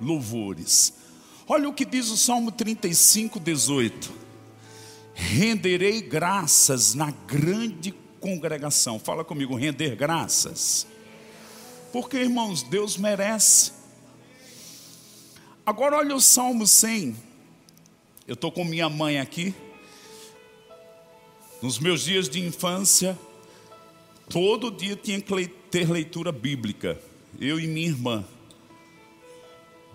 louvores. 0.00 0.94
Olha 1.46 1.68
o 1.68 1.72
que 1.72 1.84
diz 1.84 2.08
o 2.08 2.16
Salmo 2.16 2.50
35, 2.50 3.38
18: 3.38 4.12
Renderei 5.14 6.00
graças 6.00 6.94
na 6.94 7.10
grande 7.10 7.94
congregação. 8.20 8.98
Fala 8.98 9.24
comigo, 9.24 9.54
render 9.54 9.94
graças. 9.96 10.86
Porque, 11.92 12.16
irmãos, 12.16 12.62
Deus 12.62 12.96
merece. 12.96 13.72
Agora, 15.64 15.96
olha 15.96 16.14
o 16.14 16.20
Salmo 16.20 16.66
100. 16.66 17.16
Eu 18.26 18.34
estou 18.34 18.52
com 18.52 18.64
minha 18.64 18.88
mãe 18.88 19.18
aqui. 19.18 19.54
Nos 21.62 21.78
meus 21.78 22.04
dias 22.04 22.28
de 22.28 22.44
infância, 22.44 23.18
todo 24.28 24.70
dia 24.70 24.94
tinha 24.94 25.20
que 25.20 25.48
ter 25.70 25.90
leitura 25.90 26.30
bíblica. 26.30 27.00
Eu 27.40 27.58
e 27.58 27.66
minha 27.66 27.86
irmã. 27.88 28.24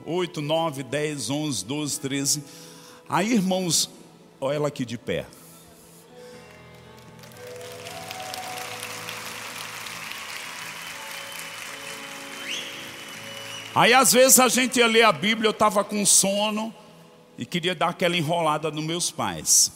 8, 0.06 0.42
9, 0.42 0.84
10, 0.84 1.30
11, 1.30 1.66
12, 1.66 2.00
13. 2.00 2.44
Aí, 3.08 3.34
irmãos, 3.34 3.90
olha 4.40 4.56
ela 4.56 4.68
aqui 4.68 4.86
de 4.86 4.98
pé. 4.98 5.26
Aí 13.74 13.94
às 13.94 14.12
vezes 14.12 14.38
a 14.40 14.50
gente 14.50 14.80
ia 14.80 14.88
ler 14.88 15.04
a 15.04 15.14
Bíblia, 15.14 15.48
eu 15.48 15.52
estava 15.52 15.82
com 15.84 16.06
sono 16.06 16.74
e 17.38 17.46
queria 17.46 17.74
dar 17.74 17.90
aquela 17.90 18.18
enrolada 18.18 18.70
nos 18.70 18.84
meus 18.84 19.10
pais. 19.10 19.72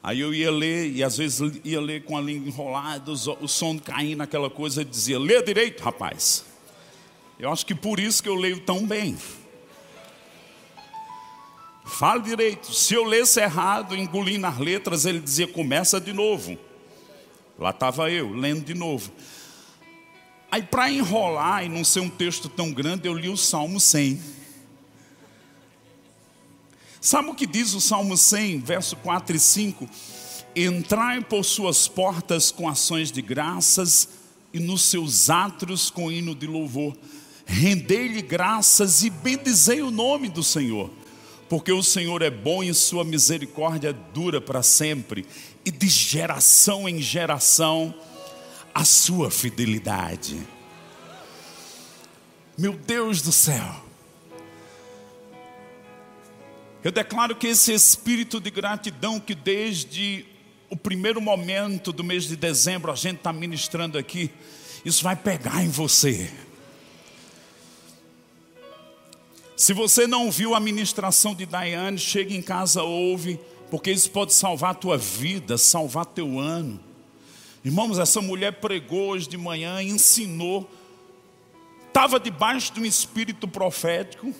Aí 0.00 0.20
eu 0.20 0.32
ia 0.32 0.50
ler, 0.50 0.90
e 0.90 1.02
às 1.02 1.16
vezes 1.16 1.40
ia 1.64 1.80
ler 1.80 2.04
com 2.04 2.16
a 2.16 2.20
língua 2.20 2.48
enrolada, 2.48 3.10
o 3.10 3.48
som 3.48 3.78
caindo 3.78 4.18
naquela 4.18 4.48
coisa, 4.48 4.84
dizia, 4.84 5.18
lê 5.18 5.42
direito, 5.42 5.82
rapaz. 5.82 6.44
Eu 7.38 7.50
acho 7.52 7.66
que 7.66 7.74
por 7.74 7.98
isso 7.98 8.22
que 8.22 8.28
eu 8.28 8.34
leio 8.34 8.60
tão 8.60 8.86
bem. 8.86 9.16
Fala 11.84 12.20
direito. 12.20 12.72
Se 12.72 12.94
eu 12.94 13.04
lesse 13.04 13.40
errado, 13.40 13.96
engolindo 13.96 14.46
as 14.46 14.58
letras, 14.58 15.04
ele 15.04 15.20
dizia, 15.20 15.48
começa 15.48 16.00
de 16.00 16.12
novo. 16.12 16.56
Lá 17.58 17.70
estava 17.70 18.10
eu, 18.10 18.32
lendo 18.32 18.64
de 18.64 18.74
novo. 18.74 19.12
Aí, 20.52 20.62
para 20.62 20.90
enrolar 20.90 21.64
e 21.64 21.68
não 21.70 21.82
ser 21.82 22.00
um 22.00 22.10
texto 22.10 22.46
tão 22.46 22.70
grande, 22.70 23.08
eu 23.08 23.14
li 23.14 23.30
o 23.30 23.38
Salmo 23.38 23.80
100. 23.80 24.20
Sabe 27.00 27.30
o 27.30 27.34
que 27.34 27.46
diz 27.46 27.72
o 27.72 27.80
Salmo 27.80 28.18
100, 28.18 28.60
verso 28.60 28.94
4 28.96 29.34
e 29.34 29.40
5? 29.40 29.88
Entrai 30.54 31.22
por 31.22 31.42
suas 31.42 31.88
portas 31.88 32.50
com 32.50 32.68
ações 32.68 33.10
de 33.10 33.22
graças 33.22 34.10
e 34.52 34.60
nos 34.60 34.82
seus 34.82 35.30
átrios 35.30 35.88
com 35.88 36.12
hino 36.12 36.34
de 36.34 36.46
louvor. 36.46 36.94
Rendei-lhe 37.46 38.20
graças 38.20 39.02
e 39.02 39.08
bendizei 39.08 39.80
o 39.80 39.90
nome 39.90 40.28
do 40.28 40.42
Senhor, 40.42 40.90
porque 41.48 41.72
o 41.72 41.82
Senhor 41.82 42.20
é 42.20 42.30
bom 42.30 42.62
e 42.62 42.74
sua 42.74 43.04
misericórdia 43.04 43.94
dura 43.94 44.38
para 44.38 44.62
sempre, 44.62 45.24
e 45.64 45.70
de 45.70 45.88
geração 45.88 46.86
em 46.86 47.00
geração 47.00 47.94
a 48.74 48.84
sua 48.84 49.30
fidelidade. 49.30 50.40
Meu 52.56 52.74
Deus 52.74 53.22
do 53.22 53.32
céu, 53.32 53.82
eu 56.84 56.90
declaro 56.90 57.36
que 57.36 57.46
esse 57.46 57.72
espírito 57.72 58.40
de 58.40 58.50
gratidão 58.50 59.20
que 59.20 59.34
desde 59.34 60.26
o 60.68 60.76
primeiro 60.76 61.20
momento 61.20 61.92
do 61.92 62.02
mês 62.02 62.24
de 62.24 62.34
dezembro 62.34 62.90
a 62.90 62.94
gente 62.94 63.18
está 63.18 63.32
ministrando 63.32 63.98
aqui, 63.98 64.30
isso 64.84 65.02
vai 65.04 65.14
pegar 65.14 65.62
em 65.62 65.68
você. 65.68 66.32
Se 69.56 69.72
você 69.72 70.08
não 70.08 70.30
viu 70.30 70.56
a 70.56 70.60
ministração 70.60 71.34
de 71.34 71.46
Daiane, 71.46 71.98
chegue 71.98 72.36
em 72.36 72.42
casa, 72.42 72.82
ouve, 72.82 73.38
porque 73.70 73.92
isso 73.92 74.10
pode 74.10 74.34
salvar 74.34 74.72
a 74.72 74.74
tua 74.74 74.98
vida, 74.98 75.56
salvar 75.56 76.04
teu 76.04 76.40
ano. 76.40 76.80
Irmãos, 77.64 77.98
essa 77.98 78.20
mulher 78.20 78.54
pregou 78.54 79.10
hoje 79.10 79.28
de 79.28 79.36
manhã, 79.36 79.80
ensinou, 79.80 80.68
estava 81.86 82.18
debaixo 82.18 82.72
de 82.72 82.80
um 82.80 82.84
espírito 82.84 83.46
profético 83.46 84.34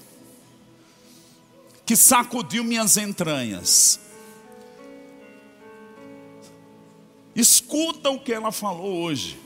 que 1.86 1.94
sacudiu 1.94 2.64
minhas 2.64 2.96
entranhas. 2.96 4.00
Escuta 7.34 8.10
o 8.10 8.18
que 8.18 8.32
ela 8.32 8.50
falou 8.50 9.02
hoje. 9.02 9.38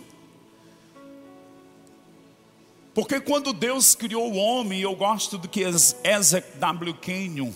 Porque 2.95 3.21
quando 3.21 3.53
Deus 3.53 3.95
criou 3.95 4.33
o 4.33 4.37
homem, 4.37 4.81
eu 4.81 4.97
gosto 4.97 5.37
do 5.37 5.47
que 5.47 5.61
Ezek 6.03 6.57
W. 6.57 6.95
Kenyon, 6.95 7.53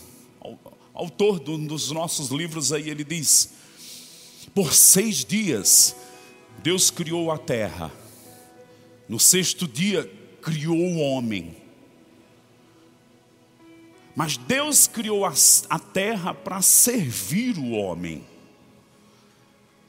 autor 0.93 1.41
de 1.41 1.51
um 1.51 1.67
dos 1.67 1.91
nossos 1.91 2.29
livros 2.29 2.73
aí, 2.73 2.91
ele 2.91 3.05
diz: 3.05 3.55
por 4.55 4.75
seis 4.75 5.25
dias 5.25 5.97
Deus 6.63 6.91
criou 6.91 7.31
a 7.31 7.39
terra, 7.39 7.91
no 9.09 9.19
sexto 9.19 9.67
dia 9.67 10.05
criou 10.43 10.77
o 10.77 10.99
homem. 10.99 11.57
Mas 14.15 14.37
Deus 14.37 14.87
criou 14.87 15.25
a, 15.25 15.33
terra 15.79 16.35
para 16.35 16.61
servir 16.61 17.57
o 17.57 17.71
homem. 17.71 18.27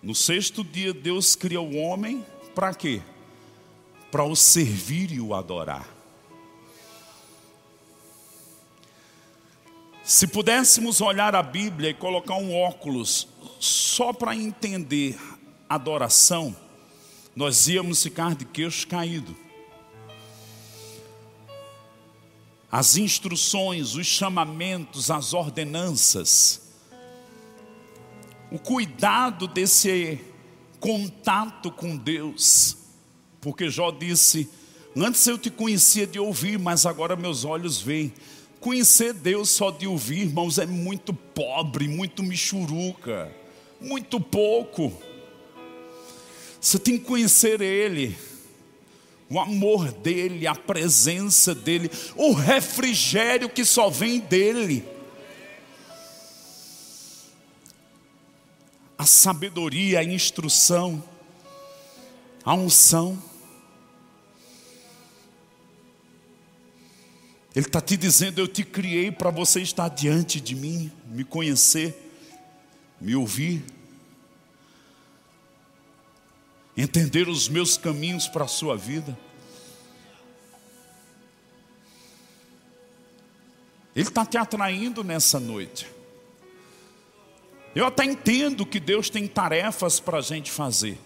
No 0.01 0.15
sexto 0.15 0.63
dia, 0.63 0.93
Deus 0.93 1.35
criou 1.35 1.67
o 1.67 1.75
homem 1.75 2.25
para 2.55 2.73
quê? 2.73 3.01
Para 4.09 4.23
o 4.23 4.35
servir 4.35 5.11
e 5.11 5.19
o 5.19 5.33
adorar. 5.33 5.87
Se 10.03 10.25
pudéssemos 10.25 11.01
olhar 11.01 11.35
a 11.35 11.43
Bíblia 11.43 11.89
e 11.89 11.93
colocar 11.93 12.35
um 12.35 12.55
óculos 12.55 13.27
só 13.59 14.13
para 14.13 14.35
entender 14.35 15.19
adoração, 15.73 16.55
nós 17.35 17.67
íamos 17.67 18.03
ficar 18.03 18.35
de 18.35 18.45
queixo 18.45 18.87
caído. 18.87 19.35
as 22.71 22.95
instruções, 22.95 23.95
os 23.95 24.07
chamamentos, 24.07 25.11
as 25.11 25.33
ordenanças, 25.33 26.61
o 28.49 28.57
cuidado 28.57 29.45
desse 29.45 30.19
contato 30.79 31.69
com 31.69 31.97
Deus, 31.97 32.77
porque 33.41 33.69
Jó 33.69 33.91
disse: 33.91 34.49
Antes 34.95 35.27
eu 35.27 35.37
te 35.37 35.49
conhecia 35.49 36.07
de 36.07 36.17
ouvir, 36.17 36.57
mas 36.57 36.85
agora 36.85 37.15
meus 37.15 37.43
olhos 37.43 37.81
veem. 37.81 38.13
Conhecer 38.61 39.13
Deus 39.13 39.49
só 39.49 39.71
de 39.71 39.87
ouvir, 39.87 40.27
irmãos, 40.27 40.59
é 40.59 40.67
muito 40.67 41.13
pobre, 41.13 41.87
muito 41.87 42.21
michuruca, 42.23 43.35
muito 43.81 44.19
pouco. 44.19 44.93
Você 46.61 46.77
tem 46.77 46.99
que 46.99 47.05
conhecer 47.05 47.59
Ele 47.59 48.15
o 49.31 49.39
amor 49.39 49.93
dele, 49.93 50.45
a 50.45 50.53
presença 50.53 51.55
dele, 51.55 51.89
o 52.17 52.33
refrigério 52.33 53.47
que 53.47 53.63
só 53.63 53.89
vem 53.89 54.19
dele. 54.19 54.85
A 58.97 59.05
sabedoria, 59.05 59.99
a 59.99 60.03
instrução, 60.03 61.01
a 62.43 62.53
unção. 62.53 63.17
Ele 67.55 67.65
está 67.65 67.79
te 67.79 67.95
dizendo: 67.95 68.39
Eu 68.39 68.49
te 68.49 68.65
criei 68.65 69.13
para 69.13 69.31
você 69.31 69.61
estar 69.61 69.87
diante 69.87 70.41
de 70.41 70.55
mim, 70.57 70.91
me 71.05 71.23
conhecer, 71.23 71.95
me 72.99 73.15
ouvir, 73.15 73.63
entender 76.75 77.27
os 77.27 77.49
meus 77.49 77.77
caminhos 77.77 78.27
para 78.27 78.45
a 78.45 78.47
sua 78.47 78.77
vida. 78.77 79.17
Ele 83.95 84.07
está 84.07 84.25
te 84.25 84.37
atraindo 84.37 85.03
nessa 85.03 85.39
noite. 85.39 85.87
Eu 87.75 87.85
até 87.85 88.03
entendo 88.03 88.65
que 88.65 88.79
Deus 88.79 89.09
tem 89.09 89.27
tarefas 89.27 89.99
para 89.99 90.17
a 90.17 90.21
gente 90.21 90.51
fazer. 90.51 90.97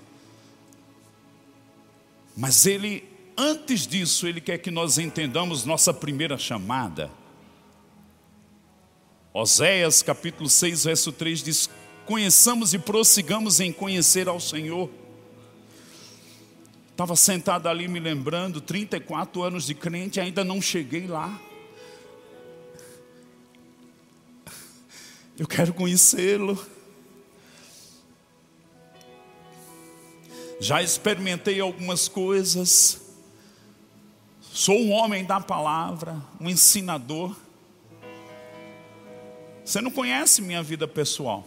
Mas 2.35 2.65
Ele, 2.65 3.03
antes 3.37 3.87
disso, 3.87 4.27
Ele 4.27 4.41
quer 4.41 4.57
que 4.57 4.71
nós 4.71 4.97
entendamos 4.97 5.65
nossa 5.65 5.93
primeira 5.93 6.37
chamada. 6.37 7.09
Oséias 9.33 10.01
capítulo 10.01 10.49
6, 10.49 10.85
verso 10.85 11.11
3 11.11 11.43
diz: 11.43 11.69
Conheçamos 12.05 12.73
e 12.73 12.79
prossigamos 12.79 13.59
em 13.59 13.71
conhecer 13.71 14.27
ao 14.27 14.39
Senhor. 14.39 14.89
Estava 16.95 17.13
sentado 17.17 17.67
ali 17.67 17.89
me 17.89 17.99
lembrando, 17.99 18.61
34 18.61 19.43
anos 19.43 19.65
de 19.65 19.75
crente, 19.75 20.17
ainda 20.17 20.45
não 20.45 20.61
cheguei 20.61 21.07
lá. 21.07 21.41
Eu 25.37 25.45
quero 25.45 25.73
conhecê-lo. 25.73 26.57
Já 30.61 30.81
experimentei 30.81 31.59
algumas 31.59 32.07
coisas. 32.07 33.01
Sou 34.39 34.79
um 34.79 34.93
homem 34.93 35.25
da 35.25 35.41
palavra, 35.41 36.23
um 36.39 36.49
ensinador. 36.49 37.35
Você 39.65 39.81
não 39.81 39.91
conhece 39.91 40.41
minha 40.41 40.63
vida 40.63 40.87
pessoal. 40.87 41.45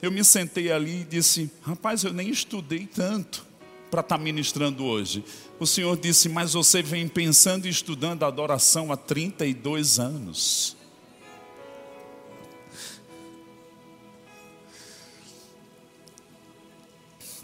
Eu 0.00 0.12
me 0.12 0.22
sentei 0.22 0.70
ali 0.70 1.00
e 1.00 1.04
disse: 1.04 1.50
Rapaz, 1.62 2.04
eu 2.04 2.12
nem 2.12 2.30
estudei 2.30 2.86
tanto 2.86 3.44
para 3.90 4.00
estar 4.00 4.18
tá 4.18 4.22
ministrando 4.22 4.84
hoje. 4.84 5.24
O 5.58 5.66
Senhor 5.66 5.96
disse: 5.96 6.28
Mas 6.28 6.52
você 6.52 6.82
vem 6.82 7.08
pensando 7.08 7.66
e 7.66 7.70
estudando 7.70 8.24
adoração 8.24 8.92
há 8.92 8.96
32 8.96 9.98
anos. 9.98 10.76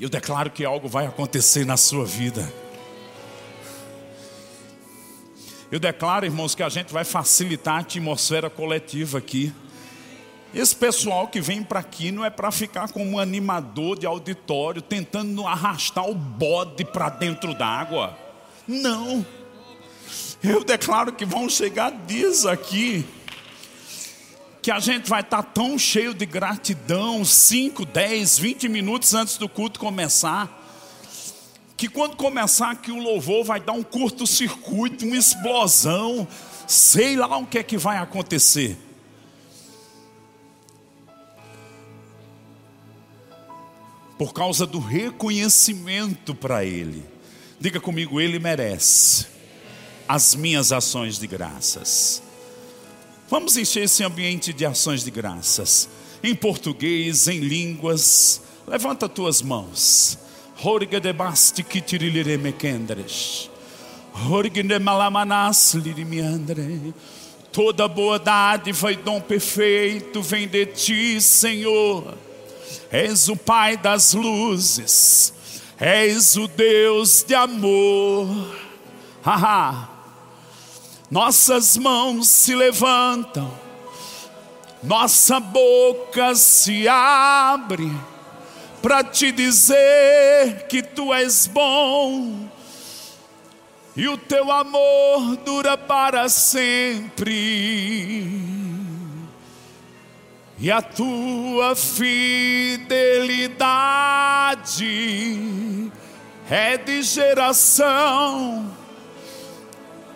Eu 0.01 0.09
declaro 0.09 0.51
que 0.51 0.65
algo 0.65 0.89
vai 0.89 1.07
acontecer 1.07 1.65
na 1.65 1.77
sua 1.77 2.05
vida. 2.05 2.53
Eu 5.71 5.79
declaro, 5.79 6.27
irmãos, 6.27 6.55
que 6.55 6.63
a 6.63 6.69
gente 6.69 6.93
vai 6.93 7.05
facilitar 7.05 7.77
a 7.77 7.79
atmosfera 7.79 8.51
coletiva 8.51 9.19
aqui. 9.19 9.53
Esse 10.55 10.77
pessoal 10.77 11.29
que 11.29 11.41
vem 11.41 11.63
para 11.63 11.81
aqui 11.81 12.13
não 12.13 12.25
é 12.25 12.29
para 12.29 12.51
ficar 12.51 12.91
como 12.91 13.05
um 13.07 13.19
animador 13.19 13.99
de 13.99 14.05
auditório 14.05 14.83
tentando 14.83 15.47
arrastar 15.47 16.09
o 16.09 16.15
bode 16.15 16.85
para 16.85 17.09
dentro 17.09 17.55
d'água. 17.55 18.19
Não. 18.69 19.25
Eu 20.43 20.63
declaro 20.63 21.13
que 21.13 21.25
vão 21.25 21.49
chegar 21.49 21.91
dias 21.91 22.45
aqui 22.45 23.07
que 24.61 24.71
a 24.71 24.79
gente 24.79 25.09
vai 25.09 25.23
estar 25.23 25.43
tão 25.43 25.77
cheio 25.77 26.15
de 26.15 26.25
gratidão, 26.25 27.25
5, 27.25 27.85
10, 27.87 28.39
20 28.39 28.69
minutos 28.69 29.13
antes 29.13 29.37
do 29.37 29.49
culto 29.49 29.81
começar, 29.81 30.61
que 31.77 31.89
quando 31.89 32.15
começar 32.15 32.71
aqui 32.71 32.93
o 32.93 32.99
louvor 32.99 33.43
vai 33.43 33.59
dar 33.59 33.73
um 33.73 33.83
curto-circuito, 33.83 35.05
uma 35.05 35.17
explosão, 35.17 36.29
sei 36.69 37.17
lá 37.17 37.37
o 37.39 37.47
que 37.47 37.59
é 37.59 37.63
que 37.65 37.77
vai 37.77 37.99
acontecer. 37.99 38.77
Por 44.23 44.33
causa 44.33 44.65
do 44.65 44.79
reconhecimento 44.79 46.33
para 46.33 46.65
Ele. 46.65 47.03
Diga 47.59 47.81
comigo, 47.81 48.21
Ele 48.21 48.39
merece 48.39 49.27
as 50.07 50.37
minhas 50.37 50.71
ações 50.71 51.19
de 51.19 51.27
graças. 51.27 52.23
Vamos 53.29 53.57
encher 53.57 53.83
esse 53.83 54.05
ambiente 54.05 54.53
de 54.53 54.65
ações 54.65 55.03
de 55.03 55.11
graças. 55.11 55.89
Em 56.23 56.37
português, 56.37 57.27
em 57.27 57.41
línguas. 57.41 58.43
Levanta 58.65 59.09
tuas 59.09 59.43
mãos. 59.43 60.17
Horga 60.63 61.01
de 61.01 61.13
basti 61.13 61.65
kitirilire 61.65 62.39
mekendres. 62.39 63.51
Horga 64.31 64.63
de 64.63 64.79
malamanas 64.79 65.75
lirimiandre. 65.75 66.95
Toda 67.51 67.89
boa 67.89 68.21
dádiva 68.21 68.93
e 68.93 68.97
dom 68.97 69.21
perfeito 69.21 70.23
vem 70.23 70.47
de 70.47 70.65
ti, 70.67 71.21
Senhor. 71.21 72.17
És 72.91 73.29
o 73.29 73.37
Pai 73.37 73.77
das 73.77 74.13
luzes. 74.13 75.33
És 75.81 76.37
o 76.37 76.47
Deus 76.47 77.23
de 77.23 77.35
amor. 77.35 78.29
Haha 79.25 79.93
nossas 81.13 81.77
mãos 81.77 82.27
se 82.27 82.55
levantam, 82.55 83.53
nossa 84.83 85.39
boca 85.39 86.35
se 86.35 86.89
abre 86.89 87.93
para 88.81 89.05
te 89.05 89.31
dizer 89.31 90.67
que 90.71 90.83
tu 90.83 91.13
és 91.13 91.47
bom 91.47 92.49
e 93.95 94.09
o 94.09 94.17
teu 94.17 94.51
amor 94.51 95.37
dura 95.45 95.77
para 95.77 96.31
sempre. 96.31 97.37
E 100.63 100.71
a 100.71 100.81
tua 100.81 101.75
fidelidade 101.75 102.31
é 106.49 106.77
de 106.77 107.03
geração 107.03 108.71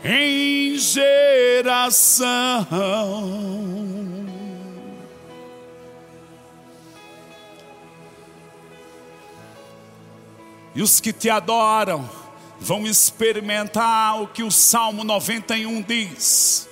em 0.05 0.79
geração. 0.79 2.29
E 10.77 10.81
os 10.81 11.01
que 11.01 11.13
te 11.13 11.29
adoram 11.29 12.09
vão 12.61 12.87
experimentar 12.87 14.23
o 14.23 14.29
que 14.29 14.45
o 14.45 14.53
Salmo 14.53 15.03
91 15.03 15.83
diz. 15.83 16.69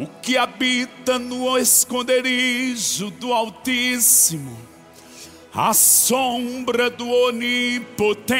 O 0.00 0.06
que 0.22 0.38
habita 0.38 1.18
no 1.18 1.58
esconderijo 1.58 3.10
do 3.10 3.34
Altíssimo, 3.34 4.56
a 5.52 5.74
sombra 5.74 6.88
do 6.88 7.06
Onipotente, 7.06 8.32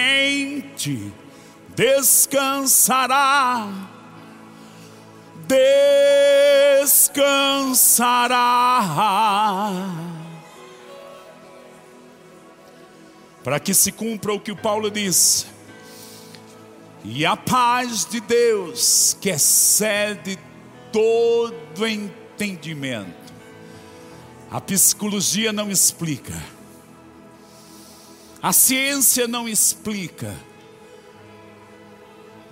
descansará, 1.76 3.68
descansará. 5.46 7.18
Para 13.44 13.60
que 13.60 13.74
se 13.74 13.92
cumpra 13.92 14.32
o 14.32 14.40
que 14.40 14.50
o 14.52 14.56
Paulo 14.56 14.90
diz, 14.90 15.46
e 17.04 17.26
a 17.26 17.36
paz 17.36 18.06
de 18.06 18.18
Deus, 18.20 19.14
que 19.20 19.28
excede 19.28 20.38
todo 20.92 21.86
entendimento, 21.86 23.32
a 24.50 24.60
psicologia 24.60 25.52
não 25.52 25.70
explica, 25.70 26.34
a 28.42 28.52
ciência 28.52 29.28
não 29.28 29.48
explica, 29.48 30.34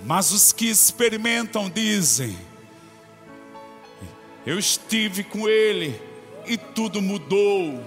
mas 0.04 0.32
os 0.32 0.52
que 0.52 0.66
experimentam 0.66 1.68
dizem: 1.68 2.38
Eu 4.46 4.58
estive 4.58 5.24
com 5.24 5.48
ele 5.48 6.00
e 6.46 6.56
tudo 6.56 7.02
mudou. 7.02 7.82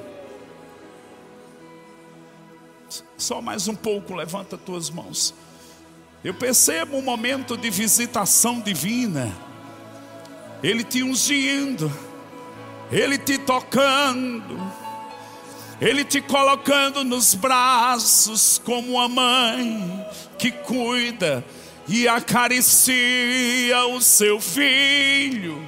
Só 3.18 3.42
mais 3.42 3.68
um 3.68 3.76
pouco, 3.76 4.14
levanta 4.14 4.58
tuas 4.58 4.90
mãos. 4.90 5.34
Eu 6.24 6.34
percebo 6.34 6.98
um 6.98 7.02
momento 7.02 7.56
de 7.56 7.70
visitação 7.70 8.60
divina. 8.60 9.32
Ele 10.63 10.84
te 10.84 11.04
ungindo, 11.04 11.91
Ele 12.91 13.17
te 13.17 13.38
tocando, 13.38 14.71
Ele 15.80 16.04
te 16.04 16.21
colocando 16.21 17.04
nos 17.04 17.34
braços 17.34 18.62
como 18.63 18.93
uma 18.93 19.10
mãe 19.10 20.06
que 20.38 20.52
cuida 20.52 21.43
e 21.88 22.08
acaricia 22.08 23.86
o 23.88 24.00
seu 24.02 24.39
filho. 24.39 25.67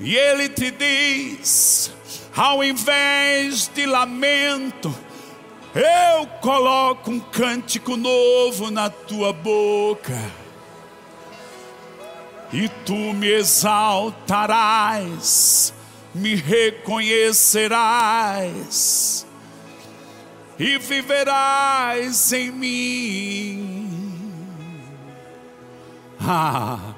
E 0.00 0.16
ele 0.16 0.48
te 0.48 0.70
diz: 0.70 1.92
ao 2.34 2.62
invés 2.62 3.68
de 3.74 3.84
lamento, 3.84 4.94
eu 5.74 6.26
coloco 6.40 7.10
um 7.10 7.20
cântico 7.20 7.96
novo 7.96 8.70
na 8.70 8.88
tua 8.88 9.32
boca, 9.32 10.18
e 12.52 12.68
tu 12.84 12.94
me 12.94 13.28
exaltarás, 13.28 15.72
me 16.14 16.34
reconhecerás, 16.34 19.26
e 20.58 20.76
viverás 20.78 22.32
em 22.32 22.50
mim. 22.50 23.78
Ah, 26.20 26.94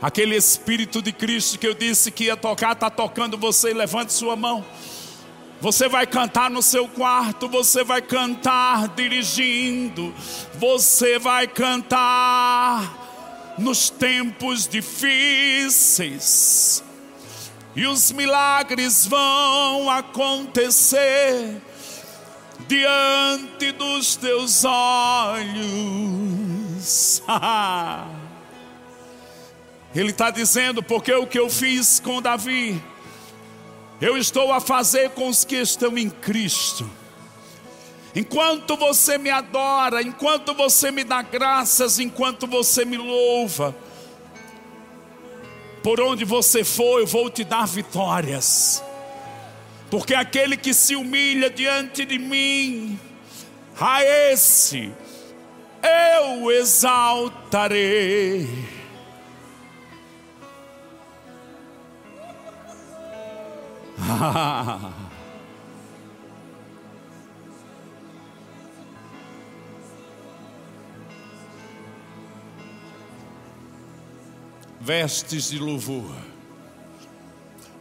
Aquele 0.00 0.36
Espírito 0.36 1.00
de 1.00 1.10
Cristo 1.10 1.58
que 1.58 1.66
eu 1.66 1.74
disse 1.74 2.10
que 2.10 2.24
ia 2.24 2.36
tocar, 2.36 2.72
está 2.72 2.90
tocando 2.90 3.38
você, 3.38 3.72
levante 3.72 4.12
sua 4.12 4.36
mão. 4.36 4.64
Você 5.60 5.88
vai 5.88 6.06
cantar 6.06 6.50
no 6.50 6.62
seu 6.62 6.86
quarto, 6.86 7.48
você 7.48 7.82
vai 7.82 8.02
cantar 8.02 8.88
dirigindo, 8.88 10.14
você 10.54 11.18
vai 11.18 11.46
cantar 11.46 13.05
nos 13.58 13.90
tempos 13.90 14.66
difíceis, 14.68 16.14
e 17.74 17.86
os 17.86 18.10
milagres 18.12 19.06
vão 19.06 19.90
acontecer 19.90 21.60
diante 22.66 23.72
dos 23.72 24.16
teus 24.16 24.64
olhos. 24.64 25.56
Ele 29.94 30.10
está 30.10 30.30
dizendo, 30.30 30.82
porque 30.82 31.12
o 31.12 31.26
que 31.26 31.38
eu 31.38 31.48
fiz 31.48 32.00
com 32.00 32.20
Davi, 32.20 32.82
eu 34.00 34.18
estou 34.18 34.52
a 34.52 34.60
fazer 34.60 35.10
com 35.10 35.28
os 35.28 35.44
que 35.44 35.56
estão 35.56 35.96
em 35.96 36.10
Cristo. 36.10 36.88
Enquanto 38.16 38.76
você 38.78 39.18
me 39.18 39.28
adora, 39.28 40.00
enquanto 40.00 40.54
você 40.54 40.90
me 40.90 41.04
dá 41.04 41.20
graças, 41.20 41.98
enquanto 41.98 42.46
você 42.46 42.82
me 42.82 42.96
louva, 42.96 43.76
por 45.82 46.00
onde 46.00 46.24
você 46.24 46.64
for, 46.64 47.00
eu 47.00 47.06
vou 47.06 47.28
te 47.28 47.44
dar 47.44 47.66
vitórias. 47.66 48.82
Porque 49.90 50.14
aquele 50.14 50.56
que 50.56 50.72
se 50.72 50.96
humilha 50.96 51.50
diante 51.50 52.06
de 52.06 52.18
mim, 52.18 52.98
a 53.78 54.02
esse 54.02 54.90
eu 55.82 56.50
exaltarei. 56.50 58.48
Vestes 74.86 75.50
de 75.50 75.58
louvor, 75.58 76.14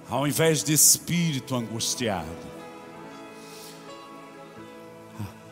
ao 0.09 0.25
invés 0.25 0.63
de 0.63 0.73
espírito 0.73 1.55
angustiado, 1.55 2.25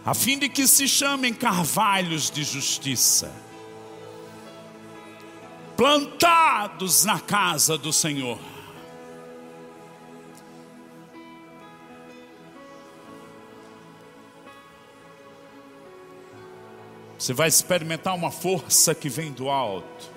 a 0.04 0.16
fim 0.16 0.40
de 0.40 0.50
que 0.50 0.68
se 0.68 0.88
chamem 0.88 1.32
carvalhos 1.32 2.32
de 2.32 2.44
justiça, 2.44 3.32
plantados 5.78 7.06
na 7.06 7.20
casa 7.20 7.78
do 7.78 7.94
Senhor 7.94 8.40
Você 17.20 17.32
vai 17.32 17.48
experimentar 17.48 18.14
uma 18.16 18.32
força 18.32 18.94
que 18.94 19.08
vem 19.08 19.32
do 19.32 19.50
alto. 19.50 20.13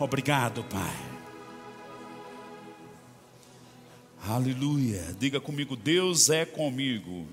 Obrigado, 0.00 0.64
Pai. 0.64 0.96
Aleluia. 4.22 5.14
Diga 5.18 5.38
comigo, 5.38 5.76
Deus 5.76 6.30
é 6.30 6.46
comigo. 6.46 7.28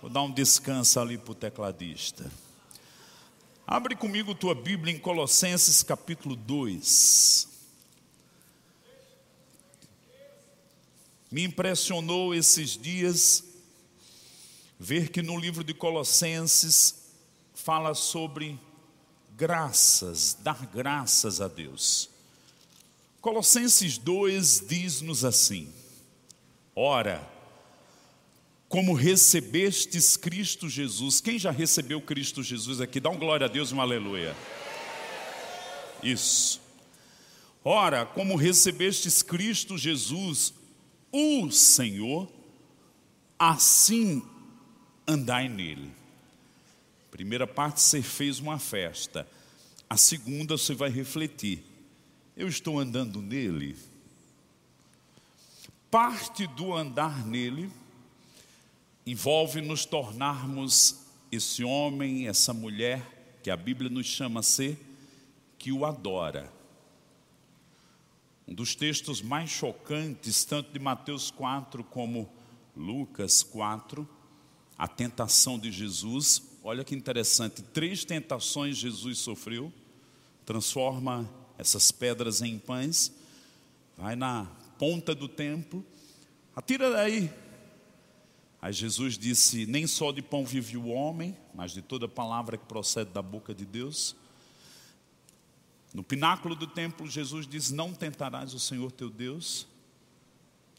Vou 0.00 0.10
dar 0.10 0.22
um 0.22 0.32
descanso 0.32 0.98
ali 0.98 1.18
para 1.18 1.32
o 1.32 1.34
tecladista. 1.34 2.32
Abre 3.66 3.94
comigo 3.94 4.34
tua 4.34 4.54
Bíblia 4.54 4.94
em 4.94 4.98
Colossenses 4.98 5.82
capítulo 5.82 6.34
2. 6.34 7.46
Me 11.30 11.44
impressionou 11.44 12.34
esses 12.34 12.78
dias 12.78 13.44
ver 14.80 15.10
que 15.10 15.20
no 15.20 15.38
livro 15.38 15.62
de 15.62 15.74
Colossenses 15.74 17.10
fala 17.52 17.94
sobre 17.94 18.58
graças, 19.38 20.36
dar 20.42 20.66
graças 20.66 21.40
a 21.40 21.46
Deus. 21.46 22.10
Colossenses 23.20 23.96
2 23.96 24.64
diz-nos 24.68 25.24
assim: 25.24 25.72
Ora, 26.74 27.24
como 28.68 28.94
recebestes 28.94 30.16
Cristo 30.16 30.68
Jesus, 30.68 31.20
quem 31.20 31.38
já 31.38 31.52
recebeu 31.52 32.02
Cristo 32.02 32.42
Jesus 32.42 32.80
aqui? 32.80 32.98
Dá 32.98 33.10
um 33.10 33.18
glória 33.18 33.46
a 33.46 33.48
Deus 33.48 33.70
e 33.70 33.74
um 33.74 33.80
aleluia. 33.80 34.36
Isso. 36.02 36.60
Ora, 37.64 38.04
como 38.06 38.34
recebestes 38.34 39.22
Cristo 39.22 39.78
Jesus, 39.78 40.52
o 41.12 41.48
Senhor, 41.50 42.28
assim 43.38 44.20
andai 45.06 45.48
nele. 45.48 45.97
Primeira 47.10 47.46
parte, 47.46 47.80
você 47.80 48.02
fez 48.02 48.38
uma 48.38 48.58
festa. 48.58 49.26
A 49.88 49.96
segunda, 49.96 50.56
você 50.56 50.74
vai 50.74 50.90
refletir. 50.90 51.64
Eu 52.36 52.48
estou 52.48 52.78
andando 52.78 53.22
nele. 53.22 53.76
Parte 55.90 56.46
do 56.46 56.74
andar 56.74 57.26
nele 57.26 57.72
envolve 59.06 59.62
nos 59.62 59.86
tornarmos 59.86 61.06
esse 61.32 61.64
homem, 61.64 62.28
essa 62.28 62.52
mulher, 62.52 63.38
que 63.42 63.50
a 63.50 63.56
Bíblia 63.56 63.88
nos 63.88 64.06
chama 64.06 64.40
a 64.40 64.42
ser, 64.42 64.78
que 65.58 65.72
o 65.72 65.86
adora. 65.86 66.52
Um 68.46 68.54
dos 68.54 68.74
textos 68.74 69.20
mais 69.20 69.50
chocantes, 69.50 70.44
tanto 70.44 70.72
de 70.72 70.78
Mateus 70.78 71.30
4 71.30 71.82
como 71.84 72.30
Lucas 72.76 73.42
4, 73.42 74.08
a 74.76 74.86
tentação 74.86 75.58
de 75.58 75.72
Jesus. 75.72 76.47
Olha 76.68 76.84
que 76.84 76.94
interessante, 76.94 77.62
três 77.62 78.04
tentações 78.04 78.76
Jesus 78.76 79.20
sofreu. 79.20 79.72
Transforma 80.44 81.26
essas 81.56 81.90
pedras 81.90 82.42
em 82.42 82.58
pães, 82.58 83.10
vai 83.96 84.14
na 84.14 84.44
ponta 84.78 85.14
do 85.14 85.26
templo, 85.26 85.82
atira 86.54 86.90
daí. 86.90 87.32
Aí 88.60 88.70
Jesus 88.70 89.16
disse: 89.16 89.64
Nem 89.64 89.86
só 89.86 90.12
de 90.12 90.20
pão 90.20 90.44
vive 90.44 90.76
o 90.76 90.88
homem, 90.88 91.34
mas 91.54 91.72
de 91.72 91.80
toda 91.80 92.06
palavra 92.06 92.58
que 92.58 92.66
procede 92.66 93.12
da 93.12 93.22
boca 93.22 93.54
de 93.54 93.64
Deus. 93.64 94.14
No 95.94 96.02
pináculo 96.02 96.54
do 96.54 96.66
templo, 96.66 97.08
Jesus 97.08 97.46
diz: 97.46 97.70
Não 97.70 97.94
tentarás 97.94 98.52
o 98.52 98.60
Senhor 98.60 98.92
teu 98.92 99.08
Deus. 99.08 99.66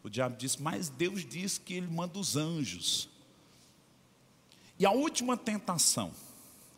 O 0.03 0.09
diabo 0.09 0.37
disse: 0.37 0.61
Mas 0.61 0.87
Deus 0.87 1.25
diz 1.25 1.57
que 1.57 1.73
ele 1.73 1.87
manda 1.87 2.19
os 2.19 2.37
anjos. 2.37 3.09
E 4.79 4.85
a 4.85 4.91
última 4.91 5.35
tentação, 5.35 6.13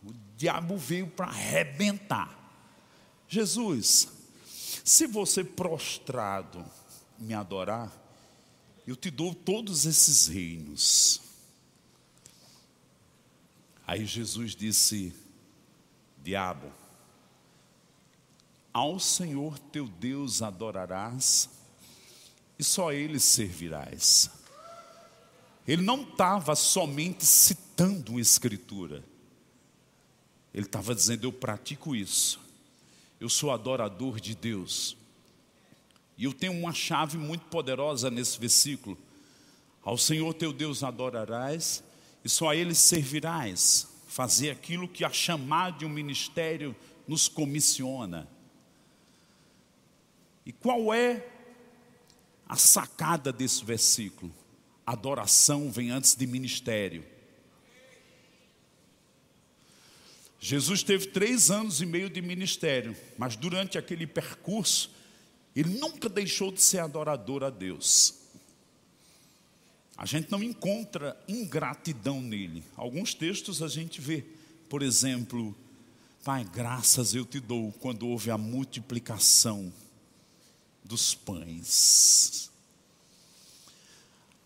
o 0.03 0.11
diabo 0.35 0.75
veio 0.75 1.05
para 1.05 1.27
arrebentar. 1.27 2.35
Jesus, 3.27 4.07
se 4.83 5.05
você 5.05 5.43
prostrado 5.43 6.65
me 7.19 7.35
adorar, 7.35 7.95
eu 8.87 8.95
te 8.95 9.11
dou 9.11 9.35
todos 9.35 9.85
esses 9.85 10.25
reinos. 10.25 11.21
Aí 13.85 14.03
Jesus 14.03 14.55
disse: 14.55 15.13
Diabo, 16.23 16.71
ao 18.73 18.99
Senhor 18.99 19.59
teu 19.59 19.87
Deus 19.87 20.41
adorarás 20.41 21.49
e 22.57 22.63
só 22.63 22.91
Ele 22.91 23.19
servirás. 23.19 24.31
Ele 25.67 25.83
não 25.83 26.01
estava 26.01 26.55
somente 26.55 27.23
citando 27.23 27.70
uma 27.85 28.21
escritura. 28.21 29.03
Ele 30.53 30.65
estava 30.65 30.93
dizendo: 30.93 31.25
Eu 31.25 31.33
pratico 31.33 31.95
isso. 31.95 32.39
Eu 33.19 33.29
sou 33.29 33.51
adorador 33.51 34.19
de 34.19 34.35
Deus. 34.35 34.97
E 36.17 36.25
eu 36.25 36.33
tenho 36.33 36.53
uma 36.53 36.73
chave 36.73 37.17
muito 37.17 37.45
poderosa 37.45 38.09
nesse 38.09 38.39
versículo. 38.39 38.97
Ao 39.83 39.97
Senhor 39.97 40.33
teu 40.33 40.53
Deus 40.53 40.83
adorarás 40.83 41.83
e 42.23 42.29
só 42.29 42.49
a 42.49 42.55
Ele 42.55 42.75
servirás. 42.75 43.87
Fazer 44.07 44.49
aquilo 44.49 44.89
que 44.89 45.05
a 45.05 45.09
chamada 45.09 45.79
de 45.79 45.85
um 45.85 45.89
ministério 45.89 46.75
nos 47.07 47.29
comissiona. 47.29 48.27
E 50.45 50.51
qual 50.51 50.93
é 50.93 51.25
a 52.47 52.57
sacada 52.57 53.31
desse 53.31 53.63
versículo? 53.63 54.33
adoração 54.85 55.71
vem 55.71 55.89
antes 55.89 56.15
de 56.15 56.27
ministério. 56.27 57.03
Jesus 60.43 60.81
teve 60.81 61.05
três 61.05 61.51
anos 61.51 61.81
e 61.81 61.85
meio 61.85 62.09
de 62.09 62.19
ministério, 62.19 62.97
mas 63.15 63.35
durante 63.35 63.77
aquele 63.77 64.07
percurso, 64.07 64.89
ele 65.55 65.77
nunca 65.77 66.09
deixou 66.09 66.51
de 66.51 66.59
ser 66.59 66.79
adorador 66.79 67.43
a 67.43 67.51
Deus. 67.51 68.15
A 69.95 70.07
gente 70.07 70.31
não 70.31 70.41
encontra 70.41 71.15
ingratidão 71.27 72.19
nele. 72.19 72.63
Alguns 72.75 73.13
textos 73.13 73.61
a 73.61 73.67
gente 73.67 74.01
vê, 74.01 74.25
por 74.67 74.81
exemplo, 74.81 75.55
Pai, 76.23 76.43
graças 76.43 77.13
eu 77.13 77.23
te 77.23 77.39
dou 77.39 77.71
quando 77.73 78.07
houve 78.07 78.31
a 78.31 78.37
multiplicação 78.37 79.71
dos 80.83 81.13
pães. 81.13 82.49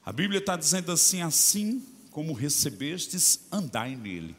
A 0.05 0.11
Bíblia 0.11 0.39
está 0.39 0.57
dizendo 0.57 0.91
assim: 0.91 1.21
assim 1.21 1.85
como 2.11 2.33
recebestes, 2.33 3.41
andai 3.49 3.95
nele. 3.95 4.35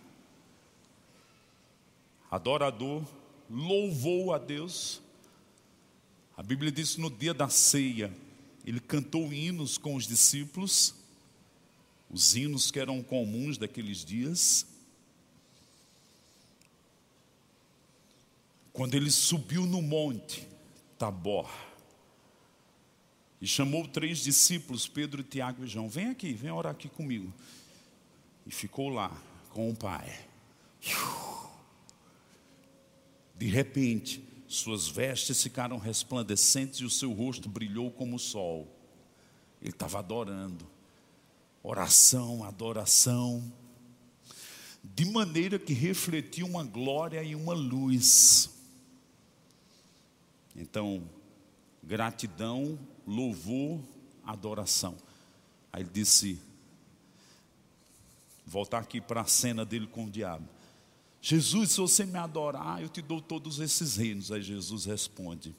Adorador 2.31 3.05
louvou 3.49 4.33
a 4.33 4.39
Deus. 4.39 5.01
A 6.37 6.43
Bíblia 6.43 6.71
diz 6.71 6.97
no 6.97 7.11
dia 7.11 7.33
da 7.33 7.49
ceia, 7.49 8.13
ele 8.65 8.81
cantou 8.81 9.33
hinos 9.33 9.79
com 9.79 9.95
os 9.95 10.07
discípulos, 10.07 10.95
os 12.11 12.35
hinos 12.35 12.71
que 12.71 12.81
eram 12.81 13.03
comuns 13.03 13.57
daqueles 13.57 14.05
dias. 14.05 14.67
Quando 18.73 18.95
ele 18.95 19.11
subiu 19.11 19.65
no 19.65 19.81
monte 19.81 20.47
Tabor 20.99 21.49
e 23.41 23.47
chamou 23.47 23.87
três 23.87 24.19
discípulos, 24.19 24.87
Pedro, 24.87 25.23
Tiago 25.23 25.65
e 25.65 25.69
João, 25.69 25.89
vem 25.89 26.09
aqui, 26.09 26.33
vem 26.33 26.51
orar 26.51 26.73
aqui 26.73 26.89
comigo. 26.89 27.33
E 28.47 28.51
ficou 28.51 28.89
lá 28.89 29.11
com 29.51 29.71
o 29.71 29.75
Pai. 29.75 30.27
De 33.39 33.47
repente, 33.47 34.27
suas 34.49 34.89
vestes 34.89 35.43
ficaram 35.43 35.79
resplandecentes 35.79 36.81
e 36.81 36.85
o 36.85 36.91
seu 36.91 37.13
rosto 37.13 37.49
brilhou 37.49 37.91
como 37.91 38.17
o 38.17 38.19
sol. 38.19 38.69
Ele 39.61 39.71
estava 39.71 39.99
adorando. 39.99 40.67
Oração, 41.63 42.45
adoração. 42.45 43.53
De 44.83 45.05
maneira 45.05 45.59
que 45.59 45.73
refletiu 45.73 46.47
uma 46.47 46.65
glória 46.65 47.23
e 47.23 47.35
uma 47.35 47.55
luz. 47.55 48.51
Então, 50.55 51.03
gratidão, 51.83 52.79
louvor, 53.07 53.81
adoração. 54.25 54.97
Aí 55.73 55.83
ele 55.83 55.91
disse: 55.93 56.41
voltar 58.47 58.79
aqui 58.79 59.01
para 59.01 59.23
a 59.23 59.27
cena 59.27 59.65
dele 59.65 59.87
com 59.87 60.05
o 60.05 60.11
diabo. 60.11 60.56
Jesus, 61.29 61.73
se 61.73 61.81
você 61.81 62.07
me 62.07 62.17
adorar, 62.17 62.81
eu 62.81 62.89
te 62.89 63.03
dou 63.03 63.21
todos 63.21 63.59
esses 63.59 63.97
reinos. 63.97 64.31
Aí 64.31 64.41
Jesus 64.41 64.85
responde: 64.85 65.53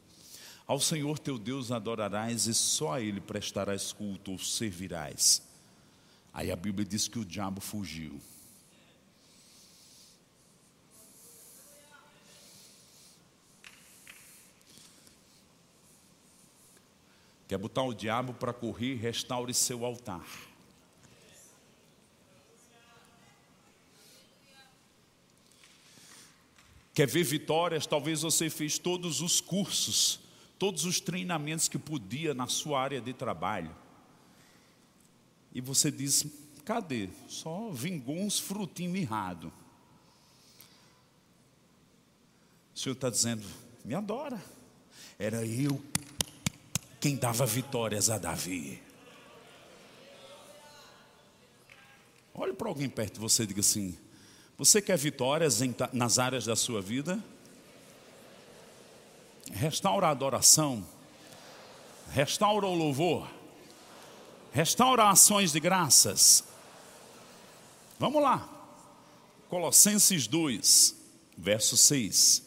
Ao 0.66 0.80
Senhor 0.80 1.20
teu 1.20 1.38
Deus 1.38 1.74
adorarás 1.74 2.46
e 2.48 2.54
só 2.54 2.94
a 2.94 3.02
Ele 3.02 3.20
prestarás 3.20 3.92
culto 3.92 4.32
ou 4.32 4.40
servirás. 4.40 5.42
Aí 6.34 6.54
a 6.54 6.56
Bíblia 6.56 6.88
diz 6.88 7.10
que 7.10 7.20
o 7.20 7.26
diabo 7.26 7.60
fugiu. 7.60 8.18
Quer 17.46 17.58
botar 17.58 17.84
o 17.84 17.94
diabo 17.94 18.34
para 18.34 18.54
correr, 18.54 18.96
restaure 18.96 19.54
seu 19.54 19.84
altar. 19.84 20.47
Quer 26.98 27.06
ver 27.06 27.24
vitórias? 27.24 27.86
Talvez 27.86 28.24
você 28.24 28.50
fez 28.50 28.80
todos 28.80 29.22
os 29.22 29.40
cursos, 29.40 30.20
todos 30.58 30.84
os 30.84 31.00
treinamentos 31.00 31.68
que 31.68 31.78
podia 31.78 32.34
na 32.34 32.48
sua 32.48 32.82
área 32.82 33.00
de 33.00 33.14
trabalho. 33.14 33.70
E 35.54 35.62
você 35.62 35.92
diz: 35.92 36.26
cadê? 36.66 37.10
Só 37.28 37.70
vingou 37.70 38.18
uns 38.18 38.40
frutinhos 38.40 38.92
mirrados. 38.92 39.52
O 42.74 42.80
Senhor 42.80 42.96
está 42.96 43.12
dizendo: 43.12 43.46
me 43.86 43.94
adora. 43.94 44.44
Era 45.20 45.46
eu 45.46 45.80
quem 47.00 47.16
dava 47.16 47.46
vitórias 47.46 48.10
a 48.10 48.18
Davi. 48.18 48.82
Olhe 52.34 52.54
para 52.54 52.68
alguém 52.68 52.90
perto 52.90 53.14
de 53.14 53.20
você 53.20 53.44
e 53.44 53.46
diga 53.46 53.60
assim: 53.60 53.96
você 54.58 54.82
quer 54.82 54.98
vitórias 54.98 55.62
em, 55.62 55.76
nas 55.94 56.18
áreas 56.18 56.46
da 56.46 56.56
sua 56.56 56.82
vida? 56.82 57.24
Restaura 59.52 60.08
a 60.08 60.10
adoração, 60.10 60.86
restaura 62.12 62.66
o 62.66 62.74
louvor, 62.74 63.30
restaura 64.52 65.10
ações 65.10 65.52
de 65.52 65.60
graças. 65.60 66.44
Vamos 68.00 68.22
lá, 68.22 68.50
Colossenses 69.48 70.26
2, 70.26 70.96
verso 71.38 71.78
6. 71.78 72.44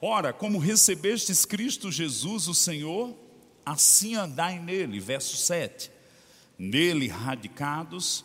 Ora, 0.00 0.32
como 0.32 0.58
recebestes 0.58 1.44
Cristo 1.44 1.90
Jesus, 1.92 2.48
o 2.48 2.54
Senhor, 2.54 3.16
assim 3.64 4.16
andai 4.16 4.58
nele, 4.58 4.98
verso 4.98 5.36
7. 5.36 5.88
Nele 6.58 7.06
radicados 7.06 8.24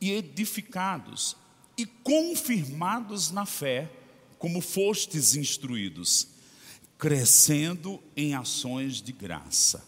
e 0.00 0.10
edificados 0.12 1.36
e 1.76 1.86
confirmados 1.86 3.30
na 3.30 3.46
fé, 3.46 3.90
como 4.38 4.60
fostes 4.60 5.34
instruídos, 5.34 6.28
crescendo 6.98 8.02
em 8.16 8.34
ações 8.34 9.00
de 9.00 9.12
graça. 9.12 9.84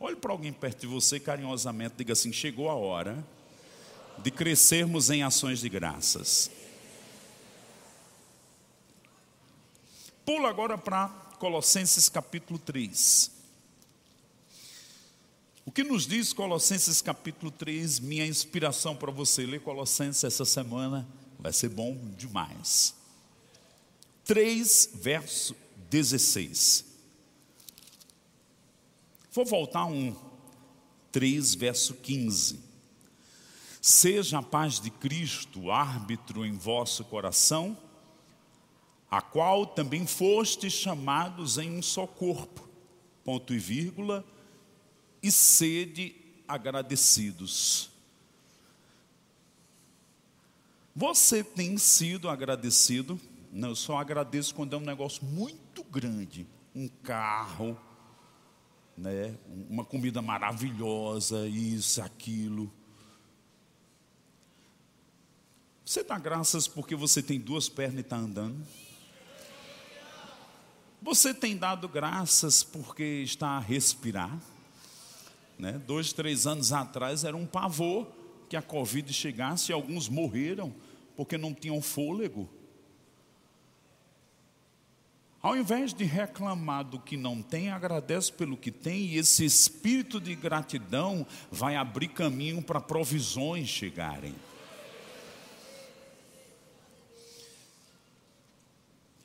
Olhe 0.00 0.16
para 0.16 0.32
alguém 0.32 0.52
perto 0.52 0.80
de 0.80 0.86
você 0.86 1.20
carinhosamente, 1.20 1.94
diga 1.98 2.12
assim: 2.12 2.32
chegou 2.32 2.68
a 2.68 2.74
hora 2.74 3.24
de 4.18 4.30
crescermos 4.30 5.10
em 5.10 5.22
ações 5.22 5.60
de 5.60 5.68
graças. 5.68 6.50
Pula 10.24 10.48
agora 10.48 10.78
para 10.78 11.08
Colossenses 11.38 12.08
capítulo 12.08 12.58
3. 12.58 13.41
O 15.64 15.70
que 15.70 15.84
nos 15.84 16.08
diz 16.08 16.32
Colossenses 16.32 17.00
capítulo 17.00 17.48
3? 17.52 18.00
Minha 18.00 18.26
inspiração 18.26 18.96
para 18.96 19.12
você 19.12 19.46
ler 19.46 19.60
Colossenses 19.60 20.24
essa 20.24 20.44
semana 20.44 21.08
vai 21.38 21.52
ser 21.52 21.68
bom 21.68 21.96
demais. 22.16 22.96
3, 24.24 24.90
verso 24.94 25.54
16. 25.88 26.84
Vou 29.30 29.44
voltar 29.44 29.84
um. 29.84 30.16
3, 31.12 31.54
verso 31.54 31.94
15. 31.94 32.58
Seja 33.80 34.38
a 34.38 34.42
paz 34.42 34.80
de 34.80 34.90
Cristo 34.90 35.70
árbitro 35.70 36.44
em 36.44 36.56
vosso 36.56 37.04
coração, 37.04 37.78
a 39.08 39.20
qual 39.20 39.64
também 39.64 40.08
fostes 40.08 40.72
chamados 40.72 41.56
em 41.56 41.70
um 41.70 41.82
só 41.82 42.04
corpo. 42.04 42.68
Ponto 43.24 43.54
e 43.54 43.58
vírgula 43.58 44.24
e 45.22 45.30
sede 45.30 46.16
agradecidos. 46.48 47.90
Você 50.94 51.42
tem 51.42 51.78
sido 51.78 52.28
agradecido? 52.28 53.18
Não, 53.50 53.70
eu 53.70 53.76
só 53.76 53.98
agradeço 53.98 54.54
quando 54.54 54.74
é 54.74 54.78
um 54.78 54.82
negócio 54.82 55.24
muito 55.24 55.82
grande, 55.84 56.46
um 56.74 56.88
carro, 56.88 57.78
né, 58.96 59.34
uma 59.70 59.84
comida 59.84 60.20
maravilhosa, 60.20 61.46
isso, 61.46 62.02
aquilo. 62.02 62.72
Você 65.84 66.02
dá 66.02 66.18
graças 66.18 66.66
porque 66.66 66.94
você 66.94 67.22
tem 67.22 67.38
duas 67.38 67.68
pernas 67.68 67.98
e 67.98 68.00
está 68.00 68.16
andando? 68.16 68.66
Você 71.00 71.34
tem 71.34 71.56
dado 71.56 71.88
graças 71.88 72.62
porque 72.62 73.02
está 73.22 73.48
a 73.48 73.58
respirar? 73.58 74.38
Né? 75.62 75.80
Dois, 75.86 76.12
três 76.12 76.44
anos 76.44 76.72
atrás 76.72 77.22
era 77.22 77.36
um 77.36 77.46
pavor 77.46 78.08
que 78.48 78.56
a 78.56 78.60
Covid 78.60 79.12
chegasse 79.12 79.70
e 79.70 79.72
alguns 79.72 80.08
morreram 80.08 80.74
porque 81.16 81.38
não 81.38 81.54
tinham 81.54 81.80
fôlego. 81.80 82.50
Ao 85.40 85.56
invés 85.56 85.94
de 85.94 86.02
reclamar 86.02 86.84
do 86.84 86.98
que 86.98 87.16
não 87.16 87.40
tem, 87.40 87.70
agradece 87.70 88.32
pelo 88.32 88.56
que 88.56 88.72
tem, 88.72 89.06
e 89.06 89.18
esse 89.18 89.44
espírito 89.44 90.20
de 90.20 90.34
gratidão 90.34 91.24
vai 91.48 91.76
abrir 91.76 92.08
caminho 92.08 92.60
para 92.60 92.80
provisões 92.80 93.68
chegarem. 93.68 94.34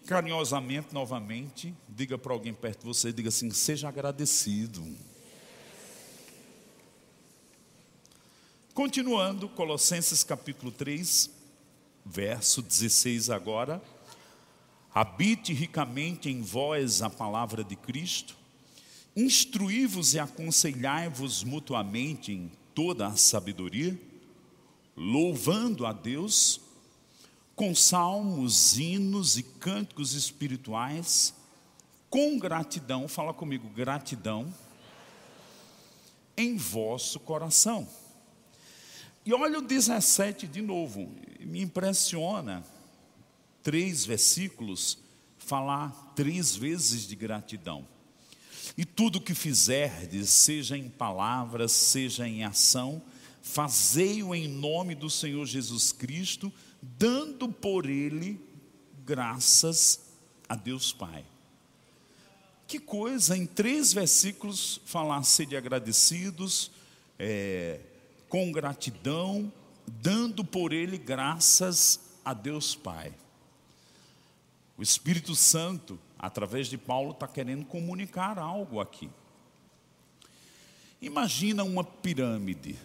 Carinhosamente, 0.06 0.94
novamente, 0.94 1.74
diga 1.90 2.16
para 2.16 2.32
alguém 2.32 2.54
perto 2.54 2.82
de 2.82 2.86
você, 2.86 3.12
diga 3.12 3.30
assim: 3.30 3.50
seja 3.50 3.90
agradecido. 3.90 4.86
Continuando, 8.78 9.50
Colossenses 9.50 10.24
capítulo 10.24 10.72
3, 10.72 11.32
verso 12.06 12.62
16 12.62 13.32
agora. 13.32 13.82
Habite 14.94 15.52
ricamente 15.52 16.30
em 16.30 16.44
vós 16.44 17.02
a 17.02 17.10
palavra 17.10 17.64
de 17.64 17.76
Cristo, 17.76 18.38
instruí-vos 19.16 20.14
e 20.14 20.20
aconselhai-vos 20.20 21.44
mutuamente 21.44 22.32
em 22.32 22.52
toda 22.76 23.08
a 23.08 23.16
sabedoria, 23.16 24.00
louvando 24.96 25.84
a 25.84 25.92
Deus 25.92 26.62
com 27.56 27.74
salmos, 27.74 28.78
hinos 28.78 29.40
e 29.40 29.42
cânticos 29.42 30.14
espirituais, 30.14 31.34
com 32.12 32.38
gratidão, 32.38 33.08
fala 33.08 33.34
comigo, 33.34 33.68
gratidão, 33.70 34.54
em 36.38 36.58
vosso 36.58 37.20
coração. 37.20 37.88
E 39.28 39.34
olha 39.34 39.60
o 39.60 39.62
17 39.62 40.48
de 40.48 40.62
novo, 40.62 41.14
me 41.42 41.62
impressiona, 41.62 42.64
três 43.62 44.06
versículos, 44.06 45.00
falar 45.38 46.14
três 46.16 46.56
vezes 46.56 47.06
de 47.06 47.14
gratidão. 47.14 47.86
E 48.78 48.86
tudo 48.86 49.20
que 49.20 49.34
fizerdes, 49.34 50.30
seja 50.30 50.78
em 50.78 50.88
palavras, 50.88 51.74
seja 51.74 52.26
em 52.26 52.46
ação, 52.46 53.04
fazei-o 53.42 54.34
em 54.34 54.48
nome 54.48 54.96
do 54.96 55.10
Senhor 55.10 55.46
Jesus 55.46 55.92
Cristo, 55.92 56.50
dando 56.82 57.50
por 57.50 57.86
ele 57.86 58.40
graças 59.06 60.06
a 60.48 60.56
Deus 60.56 60.94
Pai. 60.94 61.26
Que 62.66 62.80
coisa, 62.80 63.36
em 63.36 63.46
três 63.46 63.92
versículos, 63.92 64.80
falar 64.86 65.22
ser 65.24 65.48
de 65.48 65.58
agradecidos, 65.58 66.72
é, 67.20 67.82
com 68.30 68.52
gratidão, 68.52 69.52
dando 69.88 70.44
por 70.44 70.74
ele 70.74 70.98
graças 70.98 72.00
a 72.24 72.34
Deus 72.34 72.76
Pai. 72.76 73.14
O 74.78 74.84
Espírito 74.84 75.36
Santo, 75.36 76.00
através 76.20 76.68
de 76.68 76.78
Paulo, 76.78 77.12
está 77.12 77.28
querendo 77.28 77.66
comunicar 77.66 78.38
algo 78.38 78.80
aqui. 78.80 79.10
Imagina 81.02 81.64
uma 81.64 81.84
pirâmide. 81.84 82.78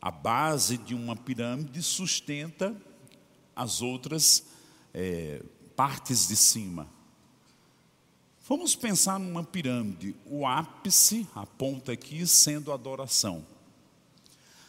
A 0.00 0.10
base 0.10 0.78
de 0.78 0.94
uma 0.94 1.14
pirâmide 1.14 1.82
sustenta 1.82 2.74
as 3.54 3.82
outras 3.82 4.46
é, 4.94 5.42
partes 5.76 6.26
de 6.26 6.36
cima. 6.36 6.88
Vamos 8.50 8.74
pensar 8.74 9.18
numa 9.18 9.42
pirâmide, 9.42 10.14
o 10.26 10.46
ápice, 10.46 11.26
a 11.34 11.46
ponta 11.46 11.92
aqui, 11.92 12.26
sendo 12.26 12.72
adoração. 12.72 13.46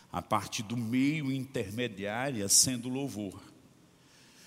A 0.10 0.22
parte 0.22 0.62
do 0.62 0.78
meio 0.78 1.32
intermediária 1.32 2.48
sendo 2.48 2.88
louvor. 2.88 3.42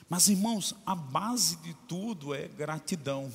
Mas 0.09 0.29
irmãos, 0.29 0.75
a 0.87 0.95
base 0.95 1.57
de 1.57 1.75
tudo 1.89 2.33
é 2.33 2.47
gratidão. 2.47 3.31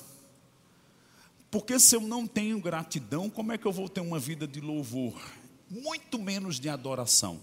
Porque 1.51 1.77
se 1.77 1.95
eu 1.95 2.01
não 2.01 2.25
tenho 2.25 2.61
gratidão, 2.61 3.29
como 3.29 3.51
é 3.51 3.57
que 3.57 3.65
eu 3.65 3.71
vou 3.71 3.89
ter 3.89 3.99
uma 3.99 4.17
vida 4.17 4.47
de 4.47 4.61
louvor? 4.61 5.19
muito 5.69 6.17
menos 6.17 6.59
de 6.59 6.67
adoração. 6.67 7.39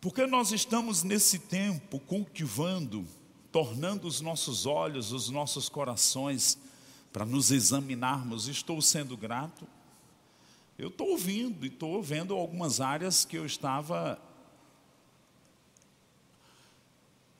Porque 0.00 0.26
nós 0.26 0.50
estamos 0.50 1.02
nesse 1.02 1.38
tempo 1.38 2.00
cultivando, 2.00 3.06
tornando 3.52 4.08
os 4.08 4.20
nossos 4.20 4.64
olhos, 4.64 5.12
os 5.12 5.28
nossos 5.28 5.68
corações, 5.68 6.56
para 7.12 7.26
nos 7.26 7.50
examinarmos. 7.50 8.48
Estou 8.48 8.80
sendo 8.80 9.16
grato. 9.16 9.66
Eu 10.78 10.88
estou 10.88 11.10
ouvindo 11.10 11.66
e 11.66 11.68
estou 11.68 12.02
vendo 12.02 12.34
algumas 12.34 12.80
áreas 12.80 13.26
que 13.26 13.36
eu 13.36 13.44
estava 13.44 14.18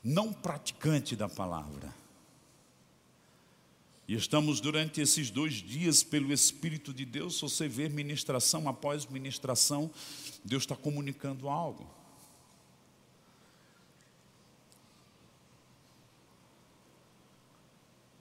não 0.04 0.30
praticante 0.30 1.16
da 1.16 1.28
palavra. 1.28 1.94
E 4.06 4.14
estamos 4.14 4.60
durante 4.60 5.00
esses 5.00 5.30
dois 5.30 5.54
dias, 5.54 6.02
pelo 6.02 6.32
Espírito 6.32 6.92
de 6.92 7.06
Deus, 7.06 7.40
você 7.40 7.68
vê 7.68 7.88
ministração 7.88 8.68
após 8.68 9.06
ministração, 9.06 9.90
Deus 10.44 10.64
está 10.64 10.74
comunicando 10.74 11.48
algo. 11.48 11.99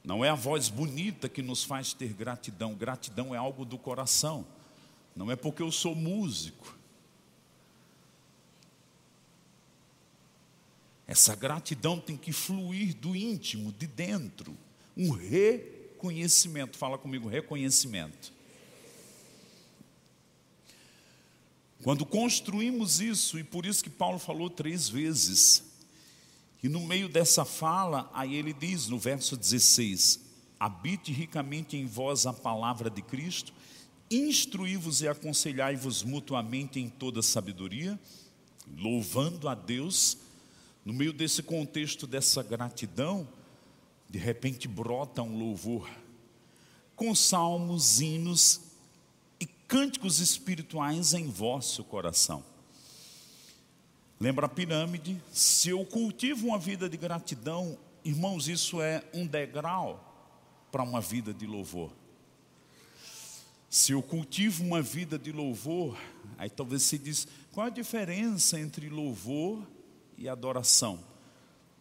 Não 0.04 0.24
é 0.24 0.30
a 0.30 0.36
voz 0.36 0.70
bonita 0.70 1.28
que 1.28 1.42
nos 1.42 1.64
faz 1.64 1.94
ter 1.94 2.14
gratidão, 2.14 2.74
gratidão 2.74 3.36
é 3.36 3.38
algo 3.38 3.66
do 3.66 3.78
coração, 3.78 4.46
não 5.16 5.30
é 5.30 5.36
porque 5.36 5.62
eu 5.62 5.72
sou 5.72 5.94
músico. 5.94 6.78
Essa 11.06 11.36
gratidão 11.36 12.00
tem 12.00 12.16
que 12.16 12.32
fluir 12.32 12.96
do 12.96 13.16
íntimo, 13.16 13.72
de 13.74 13.88
dentro, 13.88 14.56
um 14.96 15.12
re 15.12 15.80
reconhecimento. 16.00 16.78
Fala 16.78 16.98
comigo, 16.98 17.28
reconhecimento. 17.28 18.32
Quando 21.84 22.06
construímos 22.06 23.02
isso, 23.02 23.38
e 23.38 23.44
por 23.44 23.66
isso 23.66 23.84
que 23.84 23.90
Paulo 23.90 24.20
falou 24.20 24.50
três 24.50 24.90
vezes, 24.90 25.64
e 26.62 26.68
no 26.68 26.82
meio 26.82 27.08
dessa 27.08 27.46
fala, 27.46 28.10
aí 28.14 28.36
ele 28.36 28.54
diz 28.54 28.88
no 28.88 29.00
verso 29.00 29.38
16: 29.38 30.20
Habite 30.60 31.12
ricamente 31.12 31.78
em 31.78 31.86
vós 31.86 32.26
a 32.26 32.34
palavra 32.34 32.90
de 32.90 33.02
Cristo, 33.02 33.54
instruí-vos 34.12 35.02
e 35.02 35.08
aconselhai-vos 35.08 36.04
mutuamente 36.04 36.80
em 36.80 36.90
toda 36.90 37.22
sabedoria, 37.22 37.98
louvando 38.78 39.48
a 39.48 39.56
Deus, 39.56 40.18
no 40.84 40.94
meio 40.94 41.14
desse 41.14 41.42
contexto 41.42 42.06
dessa 42.06 42.44
gratidão, 42.44 43.28
de 44.10 44.20
repente 44.20 44.68
brota 44.68 45.22
um 45.22 45.38
louvor, 45.38 45.90
com 46.96 47.16
salmos, 47.16 48.02
hinos 48.02 48.62
e 49.40 49.46
cânticos 49.46 50.20
espirituais 50.20 51.14
em 51.14 51.28
vosso 51.28 51.86
coração. 51.86 52.44
Lembra 54.20 54.48
a 54.48 54.50
pirâmide? 54.50 55.22
Se 55.32 55.70
eu 55.70 55.86
cultivo 55.86 56.48
uma 56.48 56.60
vida 56.60 56.90
de 56.90 56.98
gratidão, 56.98 57.78
irmãos, 58.04 58.50
isso 58.50 58.82
é 58.82 59.02
um 59.14 59.26
degrau 59.26 60.06
para 60.70 60.84
uma 60.84 61.00
vida 61.00 61.34
de 61.34 61.48
louvor. 61.48 61.90
Se 63.70 63.94
eu 63.94 64.02
cultivo 64.02 64.62
uma 64.64 64.82
vida 64.82 65.18
de 65.18 65.32
louvor, 65.32 65.98
aí 66.38 66.50
talvez 66.50 66.84
se 66.84 66.98
diz, 66.98 67.28
qual 67.54 67.68
a 67.68 67.70
diferença 67.70 68.60
entre 68.60 68.90
louvor 68.90 69.66
e 70.18 70.28
adoração? 70.28 71.00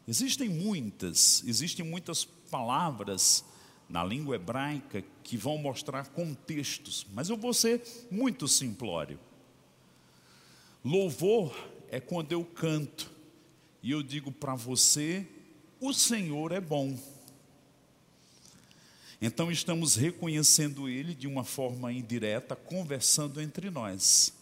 Existem 0.06 0.48
muitas, 0.48 1.42
existem 1.44 1.84
muitas 1.84 2.24
palavras 2.24 3.44
na 3.88 4.04
língua 4.04 4.36
hebraica 4.36 5.02
que 5.24 5.36
vão 5.36 5.58
mostrar 5.58 6.06
contextos, 6.10 7.04
mas 7.12 7.30
eu 7.30 7.36
vou 7.36 7.52
ser 7.52 7.82
muito 8.12 8.46
simplório. 8.46 9.18
Louvor 10.84 11.52
é 11.90 12.00
quando 12.00 12.32
eu 12.32 12.44
canto 12.44 13.10
e 13.82 13.90
eu 13.90 14.02
digo 14.02 14.30
para 14.30 14.54
você: 14.54 15.26
o 15.80 15.92
Senhor 15.92 16.52
é 16.52 16.60
bom. 16.60 16.96
Então 19.20 19.50
estamos 19.50 19.96
reconhecendo 19.96 20.88
Ele 20.88 21.14
de 21.14 21.26
uma 21.26 21.42
forma 21.42 21.92
indireta, 21.92 22.54
conversando 22.54 23.40
entre 23.40 23.68
nós. 23.70 24.32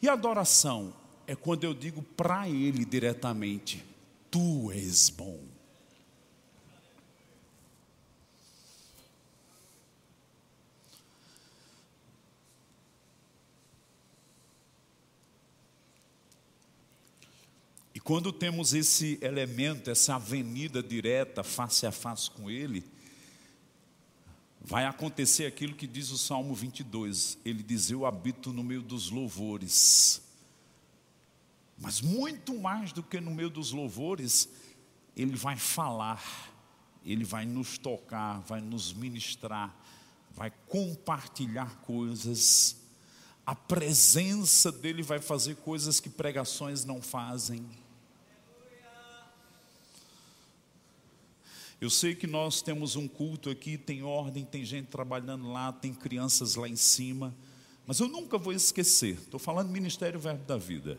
E 0.00 0.08
adoração 0.08 0.94
é 1.26 1.36
quando 1.36 1.64
eu 1.64 1.74
digo 1.74 2.02
para 2.02 2.48
Ele 2.48 2.84
diretamente: 2.84 3.84
Tu 4.30 4.72
és 4.72 5.10
bom. 5.10 5.51
Quando 18.04 18.32
temos 18.32 18.74
esse 18.74 19.18
elemento, 19.22 19.90
essa 19.90 20.16
avenida 20.16 20.82
direta, 20.82 21.44
face 21.44 21.86
a 21.86 21.92
face 21.92 22.30
com 22.30 22.50
Ele, 22.50 22.84
vai 24.60 24.86
acontecer 24.86 25.46
aquilo 25.46 25.74
que 25.74 25.86
diz 25.86 26.10
o 26.10 26.18
Salmo 26.18 26.54
22. 26.54 27.38
Ele 27.44 27.62
diz: 27.62 27.90
Eu 27.90 28.04
habito 28.04 28.52
no 28.52 28.64
meio 28.64 28.82
dos 28.82 29.10
louvores. 29.10 30.20
Mas 31.78 32.00
muito 32.00 32.58
mais 32.58 32.92
do 32.92 33.02
que 33.02 33.20
no 33.20 33.30
meio 33.30 33.50
dos 33.50 33.72
louvores, 33.72 34.48
Ele 35.16 35.36
vai 35.36 35.56
falar, 35.56 36.52
Ele 37.04 37.24
vai 37.24 37.44
nos 37.44 37.78
tocar, 37.78 38.40
vai 38.40 38.60
nos 38.60 38.92
ministrar, 38.92 39.76
vai 40.30 40.52
compartilhar 40.68 41.76
coisas. 41.82 42.76
A 43.44 43.54
presença 43.54 44.70
dEle 44.70 45.02
vai 45.02 45.18
fazer 45.20 45.56
coisas 45.56 45.98
que 45.98 46.08
pregações 46.08 46.84
não 46.84 47.02
fazem. 47.02 47.81
Eu 51.82 51.90
sei 51.90 52.14
que 52.14 52.28
nós 52.28 52.62
temos 52.62 52.94
um 52.94 53.08
culto 53.08 53.50
aqui, 53.50 53.76
tem 53.76 54.04
ordem, 54.04 54.44
tem 54.44 54.64
gente 54.64 54.86
trabalhando 54.86 55.50
lá, 55.50 55.72
tem 55.72 55.92
crianças 55.92 56.54
lá 56.54 56.68
em 56.68 56.76
cima, 56.76 57.34
mas 57.84 57.98
eu 57.98 58.06
nunca 58.06 58.38
vou 58.38 58.52
esquecer. 58.52 59.14
Estou 59.14 59.40
falando 59.40 59.66
do 59.66 59.72
Ministério 59.72 60.20
Verbo 60.20 60.44
da 60.44 60.56
Vida. 60.56 60.96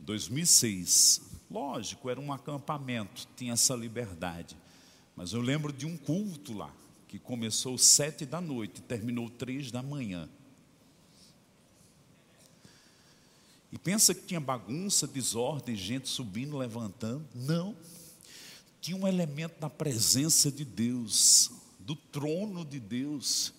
2006. 0.00 1.20
Lógico, 1.48 2.10
era 2.10 2.20
um 2.20 2.32
acampamento, 2.32 3.28
tinha 3.36 3.52
essa 3.52 3.72
liberdade. 3.76 4.56
Mas 5.14 5.32
eu 5.32 5.40
lembro 5.40 5.72
de 5.72 5.86
um 5.86 5.96
culto 5.96 6.52
lá, 6.52 6.74
que 7.06 7.16
começou 7.16 7.78
sete 7.78 8.26
da 8.26 8.40
noite 8.40 8.78
e 8.78 8.82
terminou 8.82 9.30
três 9.30 9.70
da 9.70 9.80
manhã. 9.80 10.28
E 13.70 13.78
pensa 13.78 14.12
que 14.12 14.26
tinha 14.26 14.40
bagunça, 14.40 15.06
desordem, 15.06 15.76
gente 15.76 16.08
subindo, 16.08 16.58
levantando. 16.58 17.24
Não. 17.32 17.76
Tinha 18.80 18.96
um 18.96 19.06
elemento 19.06 19.60
da 19.60 19.68
presença 19.68 20.50
de 20.50 20.64
Deus, 20.64 21.50
do 21.78 21.94
trono 21.94 22.64
de 22.64 22.80
Deus, 22.80 23.52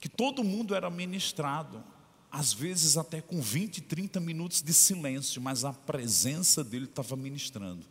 que 0.00 0.08
todo 0.08 0.44
mundo 0.44 0.74
era 0.74 0.88
ministrado, 0.88 1.82
às 2.30 2.52
vezes 2.52 2.96
até 2.96 3.20
com 3.20 3.40
20, 3.40 3.80
30 3.82 4.20
minutos 4.20 4.62
de 4.62 4.72
silêncio, 4.72 5.40
mas 5.40 5.64
a 5.64 5.72
presença 5.72 6.62
dele 6.62 6.84
estava 6.84 7.16
ministrando. 7.16 7.84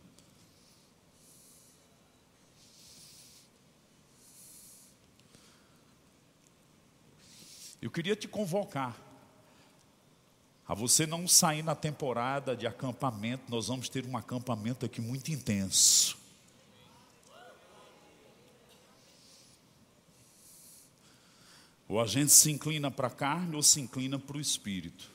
Eu 7.80 7.90
queria 7.90 8.14
te 8.14 8.28
convocar 8.28 8.96
a 10.68 10.72
você 10.72 11.04
não 11.04 11.26
sair 11.26 11.62
na 11.62 11.74
temporada 11.74 12.56
de 12.56 12.66
acampamento, 12.66 13.50
nós 13.50 13.66
vamos 13.66 13.88
ter 13.88 14.06
um 14.06 14.16
acampamento 14.16 14.86
aqui 14.86 15.00
muito 15.00 15.32
intenso. 15.32 16.21
Ou 21.92 22.00
a 22.00 22.06
gente 22.06 22.32
se 22.32 22.50
inclina 22.50 22.90
para 22.90 23.08
a 23.08 23.10
carne 23.10 23.54
ou 23.54 23.62
se 23.62 23.78
inclina 23.78 24.18
para 24.18 24.38
o 24.38 24.40
espírito. 24.40 25.10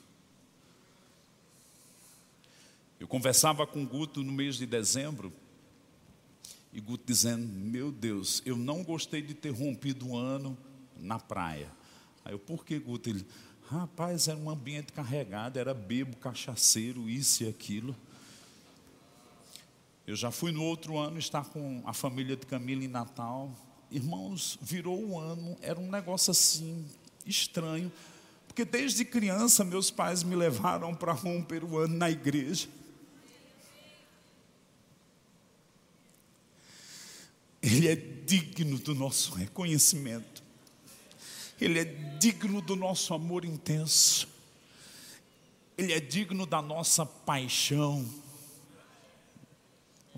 Eu 3.00 3.08
conversava 3.08 3.66
com 3.66 3.82
o 3.82 3.86
Guto 3.86 4.22
no 4.22 4.30
mês 4.30 4.54
de 4.54 4.64
dezembro, 4.64 5.32
e 6.72 6.80
Guto 6.80 7.02
dizendo: 7.04 7.44
Meu 7.44 7.90
Deus, 7.90 8.40
eu 8.46 8.56
não 8.56 8.84
gostei 8.84 9.20
de 9.20 9.34
ter 9.34 9.50
rompido 9.50 10.10
o 10.10 10.16
ano 10.16 10.56
na 10.96 11.18
praia. 11.18 11.68
Aí 12.24 12.32
eu, 12.32 12.38
por 12.38 12.64
que, 12.64 12.78
Guto? 12.78 13.10
Ele, 13.10 13.26
rapaz, 13.68 14.28
era 14.28 14.38
um 14.38 14.48
ambiente 14.48 14.92
carregado, 14.92 15.58
era 15.58 15.74
bebo, 15.74 16.16
cachaceiro, 16.18 17.10
isso 17.10 17.42
e 17.42 17.48
aquilo. 17.48 17.96
Eu 20.06 20.14
já 20.14 20.30
fui 20.30 20.52
no 20.52 20.62
outro 20.62 20.96
ano 20.96 21.18
estar 21.18 21.44
com 21.46 21.82
a 21.84 21.92
família 21.92 22.36
de 22.36 22.46
Camila 22.46 22.84
em 22.84 22.88
Natal. 22.88 23.52
Irmãos, 23.90 24.58
virou 24.60 25.02
um 25.02 25.18
ano, 25.18 25.56
era 25.62 25.80
um 25.80 25.90
negócio 25.90 26.30
assim, 26.30 26.84
estranho, 27.24 27.90
porque 28.46 28.64
desde 28.64 29.04
criança 29.04 29.64
meus 29.64 29.90
pais 29.90 30.22
me 30.22 30.36
levaram 30.36 30.94
para 30.94 31.12
romper 31.12 31.64
o 31.64 31.78
ano 31.78 31.96
na 31.96 32.10
igreja. 32.10 32.68
Ele 37.62 37.88
é 37.88 37.96
digno 37.96 38.78
do 38.78 38.94
nosso 38.94 39.32
reconhecimento, 39.32 40.42
Ele 41.60 41.78
é 41.78 41.84
digno 41.84 42.60
do 42.60 42.76
nosso 42.76 43.14
amor 43.14 43.44
intenso, 43.44 44.28
Ele 45.76 45.92
é 45.92 46.00
digno 46.00 46.44
da 46.44 46.60
nossa 46.60 47.06
paixão. 47.06 48.06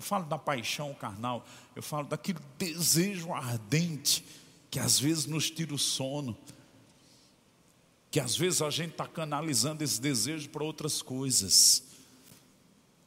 Eu 0.01 0.03
falo 0.03 0.25
da 0.25 0.39
paixão 0.39 0.95
carnal, 0.95 1.45
eu 1.75 1.83
falo 1.83 2.07
daquele 2.07 2.39
desejo 2.57 3.31
ardente 3.31 4.25
que 4.71 4.79
às 4.79 4.99
vezes 4.99 5.27
nos 5.27 5.51
tira 5.51 5.75
o 5.75 5.77
sono, 5.77 6.35
que 8.09 8.19
às 8.19 8.35
vezes 8.35 8.63
a 8.63 8.71
gente 8.71 8.93
está 8.93 9.05
canalizando 9.05 9.83
esse 9.83 10.01
desejo 10.01 10.49
para 10.49 10.63
outras 10.63 11.03
coisas. 11.03 11.83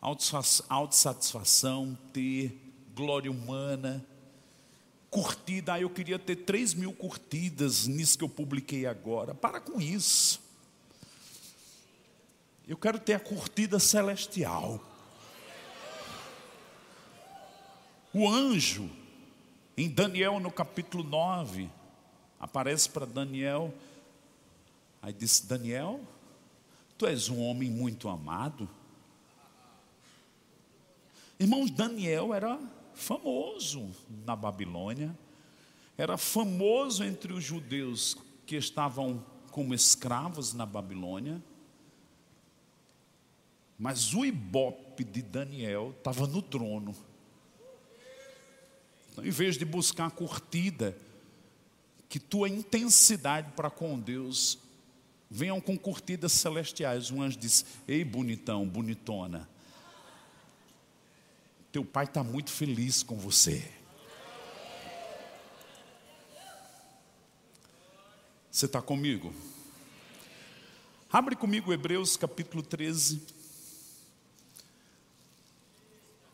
Autossatisfação, 0.01 1.99
ter 2.13 2.57
glória 2.95 3.29
humana, 3.29 4.07
curtida. 5.11 5.73
Ah, 5.73 5.81
eu 5.81 5.91
queria 5.91 6.17
ter 6.17 6.37
3 6.37 6.75
mil 6.75 6.93
curtidas 6.93 7.89
nisso 7.89 8.17
que 8.17 8.23
eu 8.23 8.29
publiquei 8.29 8.87
agora. 8.87 9.35
Para 9.35 9.59
com 9.61 9.81
isso. 9.81 10.41
Eu 12.69 12.77
quero 12.77 13.01
ter 13.01 13.15
a 13.15 13.21
curtida 13.21 13.81
celestial. 13.81 14.94
O 18.17 18.29
anjo, 18.29 18.89
em 19.77 19.91
Daniel 19.91 20.39
no 20.39 20.49
capítulo 20.49 21.03
9, 21.03 21.69
aparece 22.39 22.89
para 22.89 23.05
Daniel, 23.05 23.75
aí 25.03 25.13
disse: 25.13 25.45
Daniel, 25.49 26.01
tu 26.97 27.07
és 27.07 27.29
um 27.29 27.43
homem 27.43 27.69
muito 27.69 28.09
amado. 28.09 28.71
Irmãos, 31.41 31.73
Daniel 31.73 32.33
era 32.33 32.57
famoso 32.95 33.91
na 34.25 34.37
Babilônia, 34.37 35.19
era 35.99 36.17
famoso 36.17 37.03
entre 37.03 37.33
os 37.33 37.43
judeus 37.43 38.17
que 38.47 38.55
estavam 38.55 39.27
como 39.51 39.75
escravos 39.75 40.55
na 40.55 40.65
Babilônia, 40.65 41.43
mas 43.77 44.15
o 44.15 44.25
ibope 44.25 45.03
de 45.03 45.21
Daniel 45.21 45.93
estava 45.99 46.29
no 46.29 46.41
trono. 46.41 46.95
Então, 49.15 49.25
em 49.25 49.31
vez 49.31 49.57
de 49.57 49.65
buscar 49.65 50.11
curtida, 50.11 50.99
que 52.09 52.19
tua 52.19 52.49
intensidade 52.49 53.53
para 53.53 53.71
com 53.71 53.97
Deus 53.97 54.59
venham 55.31 55.61
com 55.61 55.79
curtidas 55.79 56.33
celestiais. 56.33 57.13
Um 57.13 57.23
anjo 57.23 57.39
disse: 57.39 57.65
Ei, 57.87 58.05
bonitão, 58.05 58.67
bonitona, 58.67 59.49
teu 61.71 61.85
pai 61.85 62.07
está 62.07 62.25
muito 62.25 62.51
feliz 62.51 63.05
com 63.05 63.17
você. 63.17 63.71
Você 68.51 68.67
está 68.67 68.83
comigo? 68.83 69.33
Abre 71.09 71.37
comigo 71.37 71.73
Hebreus 71.73 72.17
capítulo 72.17 72.65
13. 72.65 73.23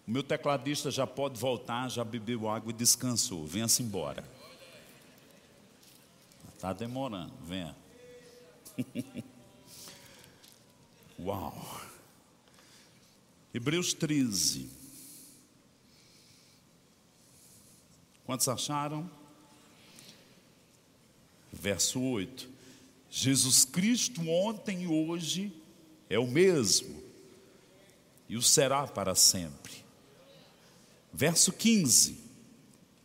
O 0.06 0.10
meu 0.10 0.22
tecladista 0.22 0.90
já 0.90 1.06
pode 1.06 1.38
voltar, 1.38 1.88
já 1.88 2.04
bebeu 2.04 2.48
água 2.48 2.70
e 2.70 2.74
descansou. 2.74 3.46
Venha-se 3.46 3.82
embora. 3.82 4.24
Está 6.54 6.72
demorando, 6.72 7.32
venha. 7.44 7.76
Uau. 11.18 11.80
Hebreus 13.52 13.92
13. 13.92 14.68
Quantos 18.24 18.46
acharam? 18.48 19.10
Verso 21.52 22.00
8. 22.00 22.48
Jesus 23.10 23.64
Cristo 23.64 24.20
ontem 24.28 24.84
e 24.84 24.86
hoje 24.86 25.52
é 26.08 26.18
o 26.18 26.28
mesmo 26.28 27.02
e 28.28 28.36
o 28.36 28.42
será 28.42 28.86
para 28.86 29.16
sempre. 29.16 29.59
Verso 31.12 31.52
15. 31.52 32.18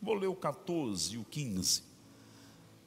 Vou 0.00 0.14
ler 0.14 0.28
o 0.28 0.34
14 0.34 1.14
e 1.14 1.18
o 1.18 1.24
15. 1.24 1.82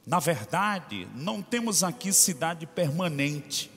Na 0.06 0.18
verdade, 0.18 1.06
não 1.14 1.42
temos 1.42 1.84
aqui 1.84 2.12
cidade 2.12 2.66
permanente, 2.66 3.70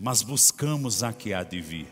mas 0.00 0.22
buscamos 0.22 1.02
a 1.02 1.12
que 1.12 1.34
há 1.34 1.42
de 1.42 1.60
vir. 1.60 1.86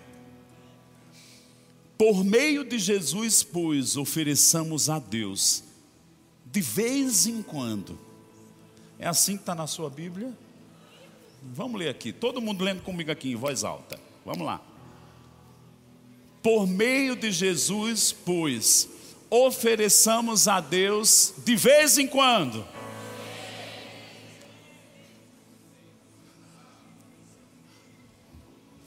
Por 1.98 2.24
meio 2.24 2.64
de 2.64 2.78
Jesus, 2.78 3.42
pois, 3.42 3.96
ofereçamos 3.96 4.88
a 4.88 4.98
Deus, 4.98 5.62
de 6.46 6.62
vez 6.62 7.26
em 7.26 7.42
quando. 7.42 7.98
É 8.98 9.06
assim 9.06 9.36
que 9.36 9.42
está 9.42 9.54
na 9.54 9.66
sua 9.66 9.90
Bíblia? 9.90 10.36
Vamos 11.42 11.78
ler 11.78 11.90
aqui, 11.90 12.12
todo 12.12 12.40
mundo 12.40 12.64
lendo 12.64 12.82
comigo 12.82 13.10
aqui 13.10 13.32
em 13.32 13.36
voz 13.36 13.64
alta. 13.64 14.00
Vamos 14.24 14.46
lá. 14.46 14.69
Por 16.42 16.66
meio 16.66 17.14
de 17.14 17.30
Jesus, 17.30 18.12
pois, 18.12 18.88
ofereçamos 19.28 20.48
a 20.48 20.60
Deus 20.60 21.34
de 21.44 21.54
vez 21.54 21.98
em 21.98 22.06
quando. 22.06 22.66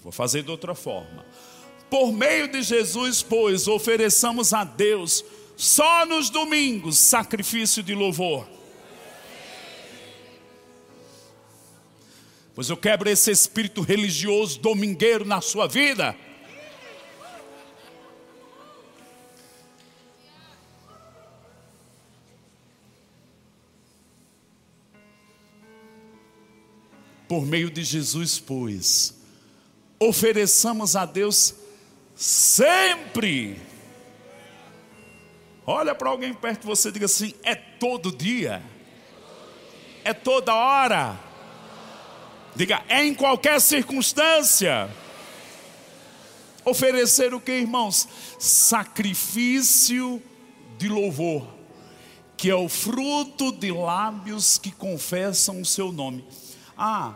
Vou 0.02 0.12
fazer 0.12 0.44
de 0.44 0.52
outra 0.52 0.76
forma. 0.76 1.26
Por 1.90 2.12
meio 2.12 2.48
de 2.48 2.62
Jesus, 2.62 3.22
pois, 3.22 3.68
ofereçamos 3.68 4.52
a 4.52 4.64
Deus 4.64 5.24
só 5.56 6.06
nos 6.06 6.30
domingos 6.30 6.98
sacrifício 6.98 7.84
de 7.84 7.94
louvor. 7.94 8.48
Pois 12.56 12.70
eu 12.70 12.78
quebro 12.78 13.10
esse 13.10 13.32
espírito 13.32 13.82
religioso 13.82 14.60
domingueiro 14.60 15.24
na 15.24 15.40
sua 15.40 15.68
vida. 15.68 16.16
Por 27.34 27.48
meio 27.48 27.72
de 27.72 27.84
Jesus, 27.84 28.38
pois, 28.38 29.16
ofereçamos 30.00 30.96
a 30.96 31.04
Deus 31.04 31.56
sempre. 32.16 33.60
Olha 35.66 35.96
para 35.96 36.12
alguém 36.12 36.32
perto 36.32 36.62
de 36.62 36.68
você 36.68 36.90
e 36.90 36.92
diga 36.92 37.08
assim: 37.08 37.34
é 37.42 37.56
todo 37.56 38.12
dia, 38.12 38.62
é 40.04 40.14
toda 40.14 40.54
hora. 40.54 41.20
Diga, 42.56 42.84
é 42.88 43.04
em 43.04 43.16
qualquer 43.16 43.60
circunstância. 43.60 44.88
Oferecer 46.64 47.34
o 47.34 47.42
que, 47.42 47.52
irmãos? 47.52 48.08
Sacrifício 48.38 50.22
de 50.78 50.88
louvor, 50.88 51.48
que 52.38 52.52
é 52.52 52.56
o 52.56 52.70
fruto 52.70 53.52
de 53.52 53.72
lábios 53.72 54.60
que 54.60 54.72
confessam 54.72 55.62
o 55.62 55.66
seu 55.66 55.92
nome. 55.92 56.24
Ah, 56.78 57.16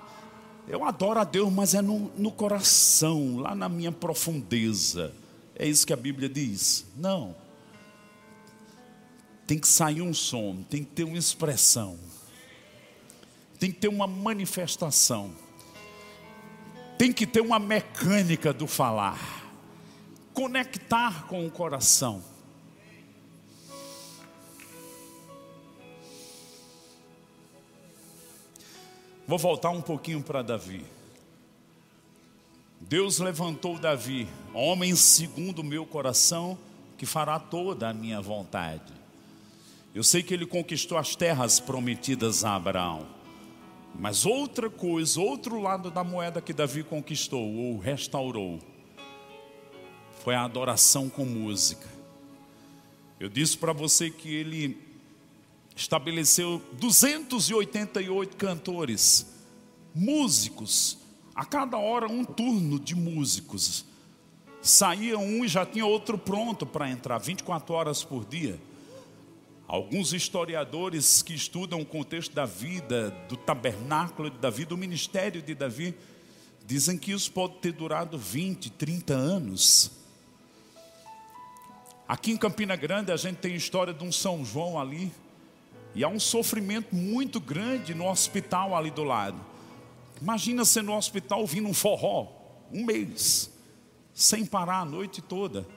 eu 0.67 0.83
adoro 0.83 1.19
a 1.19 1.23
Deus, 1.23 1.51
mas 1.51 1.73
é 1.73 1.81
no, 1.81 2.11
no 2.17 2.31
coração, 2.31 3.37
lá 3.37 3.55
na 3.55 3.69
minha 3.69 3.91
profundeza. 3.91 5.13
É 5.55 5.65
isso 5.65 5.87
que 5.87 5.93
a 5.93 5.97
Bíblia 5.97 6.27
diz. 6.27 6.85
Não. 6.95 7.33
Tem 9.47 9.57
que 9.57 9.67
sair 9.67 10.01
um 10.01 10.13
som, 10.13 10.61
tem 10.69 10.83
que 10.83 10.91
ter 10.91 11.05
uma 11.05 11.17
expressão, 11.17 11.97
tem 13.57 13.71
que 13.71 13.79
ter 13.79 13.87
uma 13.87 14.05
manifestação, 14.05 15.33
tem 16.97 17.13
que 17.13 17.25
ter 17.25 17.39
uma 17.39 17.57
mecânica 17.57 18.51
do 18.51 18.67
falar, 18.67 19.49
conectar 20.33 21.27
com 21.27 21.47
o 21.47 21.49
coração. 21.49 22.21
Vou 29.27 29.37
voltar 29.37 29.71
um 29.71 29.81
pouquinho 29.81 30.23
para 30.23 30.41
Davi. 30.41 30.85
Deus 32.79 33.19
levantou 33.19 33.77
Davi, 33.77 34.25
homem 34.53 34.95
segundo 34.95 35.59
o 35.59 35.65
meu 35.65 35.85
coração, 35.85 36.57
que 36.97 37.05
fará 37.05 37.37
toda 37.37 37.89
a 37.89 37.93
minha 37.93 38.21
vontade. 38.21 38.93
Eu 39.93 40.01
sei 40.01 40.23
que 40.23 40.33
ele 40.33 40.45
conquistou 40.45 40.97
as 40.97 41.13
terras 41.13 41.59
prometidas 41.59 42.45
a 42.45 42.55
Abraão. 42.55 43.05
Mas 43.93 44.25
outra 44.25 44.69
coisa, 44.69 45.19
outro 45.19 45.59
lado 45.59 45.91
da 45.91 46.05
moeda 46.05 46.39
que 46.39 46.53
Davi 46.53 46.81
conquistou 46.81 47.53
ou 47.53 47.77
restaurou, 47.77 48.59
foi 50.23 50.35
a 50.35 50.43
adoração 50.43 51.09
com 51.09 51.25
música. 51.25 51.87
Eu 53.19 53.27
disse 53.27 53.57
para 53.57 53.73
você 53.73 54.09
que 54.09 54.33
ele 54.33 54.77
estabeleceu 55.77 56.59
288 56.73 58.35
cantores, 58.35 59.27
músicos, 59.93 60.97
a 61.35 61.45
cada 61.45 61.77
hora 61.77 62.07
um 62.07 62.25
turno 62.25 62.79
de 62.79 62.95
músicos. 62.95 63.85
Saía 64.59 65.19
um 65.19 65.45
e 65.45 65.47
já 65.47 65.67
tinha 65.67 65.85
outro 65.85 66.17
pronto 66.17 66.65
para 66.65 66.89
entrar, 66.89 67.19
24 67.19 67.75
horas 67.75 68.03
por 68.03 68.25
dia. 68.25 68.59
Alguns 69.67 70.13
historiadores 70.13 71.21
que 71.21 71.35
estudam 71.35 71.79
o 71.79 71.85
contexto 71.85 72.33
da 72.33 72.45
vida, 72.45 73.11
do 73.29 73.37
tabernáculo 73.37 74.31
de 74.31 74.37
Davi, 74.39 74.65
do 74.65 74.75
ministério 74.75 75.43
de 75.43 75.53
Davi, 75.53 75.93
dizem 76.65 76.97
que 76.97 77.11
isso 77.11 77.31
pode 77.31 77.57
ter 77.57 77.71
durado 77.71 78.17
20, 78.17 78.71
30 78.71 79.13
anos. 79.13 79.91
Aqui 82.07 82.31
em 82.31 82.37
Campina 82.37 82.75
Grande 82.75 83.11
a 83.11 83.17
gente 83.17 83.37
tem 83.37 83.53
a 83.53 83.57
história 83.57 83.93
de 83.93 84.03
um 84.03 84.11
São 84.11 84.43
João 84.43 84.79
ali, 84.79 85.11
e 85.97 86.03
há 86.03 86.07
um 86.07 86.19
sofrimento 86.19 86.95
muito 86.95 87.39
grande 87.39 87.95
no 87.95 88.07
hospital 88.07 88.75
ali 88.75 88.91
do 88.91 89.03
lado. 89.03 89.43
Imagina 90.21 90.63
você 90.63 90.79
no 90.79 90.95
hospital 90.95 91.39
ouvindo 91.39 91.67
um 91.67 91.73
forró, 91.73 92.27
um 92.71 92.85
mês, 92.85 93.51
sem 94.13 94.45
parar 94.45 94.81
a 94.81 94.85
noite 94.85 95.23
toda. 95.23 95.67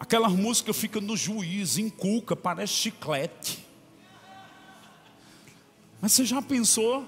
Aquela 0.00 0.30
música 0.30 0.72
fica 0.72 0.98
no 0.98 1.14
juiz, 1.14 1.76
inculca, 1.76 2.34
parece 2.34 2.72
chiclete. 2.72 3.66
Mas 6.00 6.12
você 6.12 6.24
já 6.24 6.40
pensou? 6.40 7.06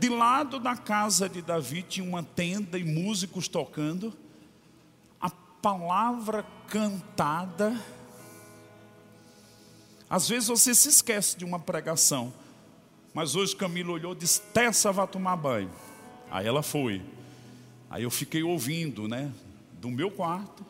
De 0.00 0.08
lado 0.08 0.58
da 0.58 0.74
casa 0.74 1.28
de 1.28 1.42
Davi 1.42 1.82
tinha 1.82 2.08
uma 2.08 2.22
tenda 2.22 2.78
e 2.78 2.84
músicos 2.84 3.48
tocando, 3.48 4.16
a 5.20 5.28
palavra 5.28 6.46
cantada 6.68 7.97
às 10.10 10.28
vezes 10.28 10.48
você 10.48 10.74
se 10.74 10.88
esquece 10.88 11.36
de 11.36 11.44
uma 11.44 11.58
pregação. 11.58 12.32
Mas 13.12 13.34
hoje 13.34 13.54
Camila 13.54 13.92
olhou 13.92 14.12
e 14.12 14.16
disse: 14.16 14.40
Tessa 14.40 14.90
vai 14.90 15.06
tomar 15.06 15.36
banho. 15.36 15.70
Aí 16.30 16.46
ela 16.46 16.62
foi. 16.62 17.02
Aí 17.90 18.02
eu 18.02 18.10
fiquei 18.10 18.42
ouvindo, 18.42 19.06
né? 19.06 19.32
Do 19.72 19.90
meu 19.90 20.10
quarto, 20.10 20.64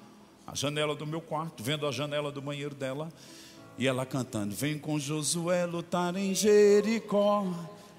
a 0.46 0.54
janela 0.54 0.94
do 0.94 1.06
meu 1.06 1.20
quarto, 1.20 1.62
vendo 1.62 1.86
a 1.86 1.92
janela 1.92 2.32
do 2.32 2.40
banheiro 2.40 2.74
dela. 2.74 3.12
E 3.76 3.86
ela 3.86 4.04
cantando: 4.04 4.54
Vem 4.54 4.78
com 4.78 4.98
Josué 4.98 5.66
lutar 5.66 6.16
em 6.16 6.34
Jericó, 6.34 7.46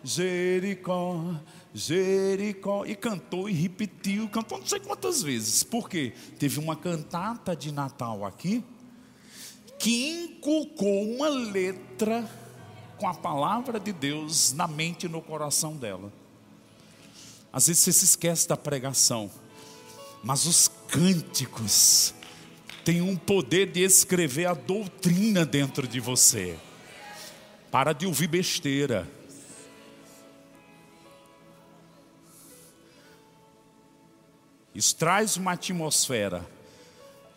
Jericó, 0.04 1.36
Jericó. 1.74 2.86
E 2.86 2.96
cantou 2.96 3.50
e 3.50 3.54
repetiu, 3.54 4.28
cantou 4.28 4.58
não 4.58 4.68
sei 4.68 4.82
quantas 4.82 5.24
vezes. 5.24 5.64
Por 5.64 5.90
quê? 5.90 6.12
Teve 6.38 6.60
uma 6.60 6.76
cantata 6.76 7.56
de 7.56 7.72
Natal 7.72 8.26
aqui 8.26 8.64
que 9.80 10.10
inculcou 10.10 11.10
uma 11.10 11.30
letra 11.30 12.30
com 12.98 13.08
a 13.08 13.14
palavra 13.14 13.80
de 13.80 13.94
Deus 13.94 14.52
na 14.52 14.68
mente 14.68 15.06
e 15.06 15.10
no 15.10 15.22
coração 15.22 15.78
dela. 15.78 16.12
Às 17.52 17.68
vezes 17.68 17.84
você 17.84 17.94
se 17.94 18.06
esquece 18.06 18.48
da 18.48 18.58
pregação, 18.58 19.32
mas 20.22 20.46
os 20.46 20.70
cânticos 20.90 22.14
têm 22.84 23.02
um 23.02 23.16
poder 23.16 23.72
de 23.72 23.80
escrever 23.82 24.48
a 24.48 24.54
doutrina 24.54 25.46
dentro 25.46 25.88
de 25.88 26.02
você. 26.02 26.60
Para 27.72 27.94
de 27.94 28.06
ouvir 28.06 28.28
besteira. 28.28 29.10
Isso 34.76 34.96
traz 34.96 35.38
uma 35.38 35.54
atmosfera 35.54 36.59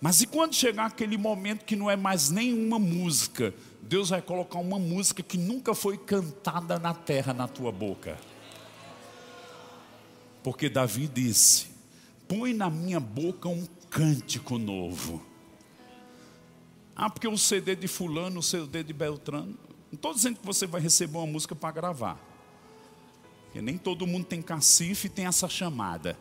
mas 0.02 0.20
e 0.20 0.26
quando 0.26 0.52
chegar 0.52 0.86
aquele 0.86 1.16
momento 1.16 1.64
que 1.64 1.76
não 1.76 1.88
é 1.88 1.94
mais 1.94 2.28
nenhuma 2.28 2.76
música, 2.76 3.54
Deus 3.80 4.08
vai 4.08 4.20
colocar 4.20 4.58
uma 4.58 4.76
música 4.76 5.22
que 5.22 5.38
nunca 5.38 5.76
foi 5.76 5.96
cantada 5.96 6.76
na 6.76 6.92
terra 6.92 7.32
na 7.32 7.46
tua 7.46 7.70
boca. 7.70 8.18
Porque 10.42 10.68
Davi 10.68 11.06
disse: 11.06 11.68
Põe 12.26 12.52
na 12.52 12.68
minha 12.68 12.98
boca 12.98 13.48
um 13.48 13.64
cântico 13.88 14.58
novo. 14.58 15.22
Ah, 16.96 17.08
porque 17.08 17.28
o 17.28 17.38
CD 17.38 17.76
de 17.76 17.86
Fulano, 17.86 18.40
o 18.40 18.42
CD 18.42 18.82
de 18.82 18.92
Beltrano. 18.92 19.56
Não 19.92 19.94
estou 19.96 20.12
dizendo 20.12 20.40
que 20.40 20.44
você 20.44 20.66
vai 20.66 20.80
receber 20.80 21.16
uma 21.18 21.28
música 21.28 21.54
para 21.54 21.70
gravar. 21.70 22.18
Porque 23.44 23.62
nem 23.62 23.78
todo 23.78 24.04
mundo 24.04 24.24
tem 24.24 24.42
cacife 24.42 25.06
e 25.06 25.10
tem 25.10 25.26
essa 25.26 25.48
chamada. 25.48 26.18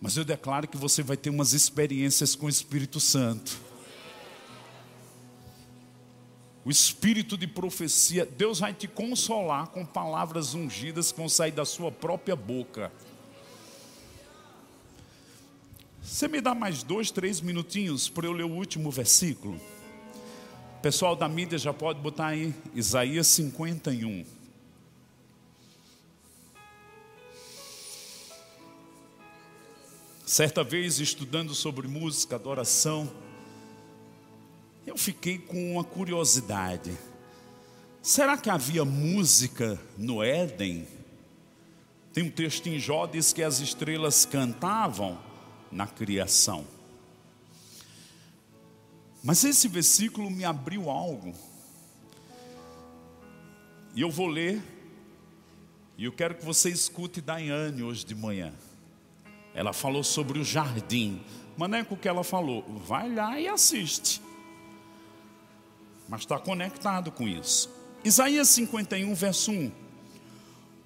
Mas 0.00 0.16
eu 0.16 0.24
declaro 0.24 0.68
que 0.68 0.76
você 0.76 1.02
vai 1.02 1.16
ter 1.16 1.30
umas 1.30 1.52
experiências 1.52 2.34
com 2.34 2.46
o 2.46 2.50
Espírito 2.50 3.00
Santo. 3.00 3.58
O 6.64 6.70
espírito 6.70 7.38
de 7.38 7.46
profecia, 7.46 8.26
Deus 8.26 8.58
vai 8.58 8.74
te 8.74 8.88
consolar 8.88 9.68
com 9.68 9.86
palavras 9.86 10.52
ungidas 10.52 11.12
que 11.12 11.18
vão 11.18 11.28
sair 11.28 11.52
da 11.52 11.64
sua 11.64 11.92
própria 11.92 12.34
boca. 12.34 12.90
Você 16.02 16.26
me 16.26 16.40
dá 16.40 16.56
mais 16.56 16.82
dois, 16.82 17.12
três 17.12 17.40
minutinhos 17.40 18.08
para 18.08 18.26
eu 18.26 18.32
ler 18.32 18.44
o 18.44 18.50
último 18.50 18.90
versículo? 18.90 19.60
Pessoal 20.82 21.14
da 21.14 21.28
mídia 21.28 21.56
já 21.56 21.72
pode 21.72 22.00
botar 22.00 22.26
aí, 22.26 22.52
Isaías 22.74 23.28
51. 23.28 24.35
Certa 30.26 30.64
vez, 30.64 30.98
estudando 30.98 31.54
sobre 31.54 31.86
música, 31.86 32.34
adoração, 32.34 33.08
eu 34.84 34.98
fiquei 34.98 35.38
com 35.38 35.74
uma 35.74 35.84
curiosidade. 35.84 36.98
Será 38.02 38.36
que 38.36 38.50
havia 38.50 38.84
música 38.84 39.80
no 39.96 40.20
Éden? 40.24 40.84
Tem 42.12 42.24
um 42.24 42.30
texto 42.30 42.66
em 42.66 42.76
Jó 42.76 43.06
diz 43.06 43.32
que 43.32 43.40
as 43.40 43.60
estrelas 43.60 44.26
cantavam 44.26 45.16
na 45.70 45.86
criação. 45.86 46.66
Mas 49.22 49.44
esse 49.44 49.68
versículo 49.68 50.28
me 50.28 50.44
abriu 50.44 50.90
algo. 50.90 51.34
E 53.94 54.00
eu 54.00 54.10
vou 54.10 54.26
ler. 54.26 54.60
E 55.96 56.04
eu 56.04 56.10
quero 56.10 56.34
que 56.34 56.44
você 56.44 56.68
escute 56.68 57.20
Daiane 57.20 57.84
hoje 57.84 58.04
de 58.04 58.14
manhã. 58.16 58.52
Ela 59.56 59.72
falou 59.72 60.04
sobre 60.04 60.38
o 60.38 60.44
jardim. 60.44 61.22
Maneco, 61.56 61.96
que 61.96 62.06
ela 62.06 62.22
falou? 62.22 62.62
Vai 62.86 63.12
lá 63.12 63.40
e 63.40 63.48
assiste. 63.48 64.20
Mas 66.06 66.20
está 66.20 66.38
conectado 66.38 67.10
com 67.10 67.26
isso. 67.26 67.74
Isaías 68.04 68.50
51, 68.50 69.14
verso 69.14 69.50
1. 69.50 69.72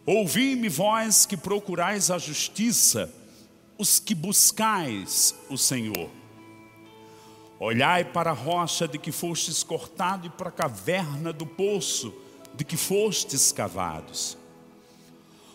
Ouvi-me, 0.07 0.69
vós 0.69 1.27
que 1.27 1.37
procurais 1.37 2.13
a 2.13 2.17
justiça, 2.17 3.13
os 3.77 3.99
que 3.99 4.15
buscais 4.15 5.35
o 5.51 5.59
Senhor. 5.59 6.09
Olhai 7.59 8.05
para 8.05 8.31
a 8.31 8.35
rocha 8.35 8.87
de 8.87 8.99
que 8.99 9.11
fostes 9.11 9.65
cortado 9.65 10.29
e 10.29 10.31
para 10.31 10.49
a 10.49 10.53
caverna 10.53 11.33
do 11.33 11.45
poço 11.45 12.15
de 12.55 12.65
que 12.65 12.77
fostes 12.77 13.51
cavados. 13.51 14.39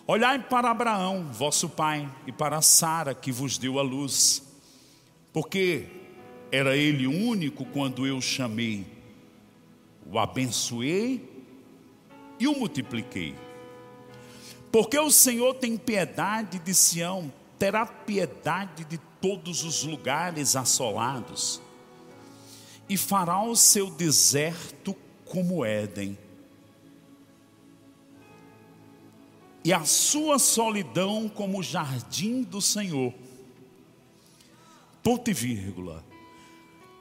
Olhai 0.08 0.38
para 0.38 0.70
Abraão, 0.70 1.32
vosso 1.32 1.68
pai, 1.68 2.08
e 2.28 2.30
para 2.30 2.62
Sara, 2.62 3.12
que 3.12 3.32
vos 3.32 3.58
deu 3.58 3.76
a 3.80 3.82
luz, 3.82 4.40
porque 5.32 5.88
era 6.52 6.76
ele 6.76 7.08
único 7.08 7.64
quando 7.64 8.06
eu 8.06 8.20
chamei, 8.20 8.86
o 10.08 10.16
abençoei 10.16 11.44
e 12.38 12.46
o 12.46 12.56
multipliquei. 12.56 13.34
Porque 14.70 14.96
o 14.96 15.10
Senhor 15.10 15.54
tem 15.54 15.76
piedade 15.76 16.60
de 16.60 16.72
Sião, 16.72 17.32
terá 17.58 17.84
piedade 17.84 18.84
de 18.84 18.98
todos 19.20 19.64
os 19.64 19.82
lugares 19.82 20.54
assolados, 20.54 21.60
e 22.88 22.96
fará 22.96 23.42
o 23.42 23.56
seu 23.56 23.90
deserto 23.90 24.94
como 25.24 25.64
Éden 25.64 26.16
e 29.66 29.72
a 29.72 29.84
sua 29.84 30.38
solidão 30.38 31.28
como 31.28 31.60
jardim 31.60 32.44
do 32.44 32.62
Senhor. 32.62 33.12
Ponto 35.02 35.28
e 35.28 35.34
vírgula. 35.34 36.04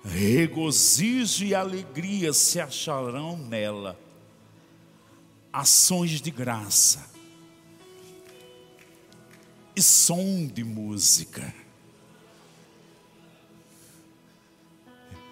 Regozijo 0.04 1.46
e 1.46 1.54
alegria 1.54 2.34
se 2.34 2.60
acharão 2.60 3.38
nela, 3.38 4.00
ações 5.54 6.20
de 6.20 6.32
graça 6.32 7.08
e 9.76 9.82
som 9.82 10.48
de 10.48 10.64
música. 10.64 11.54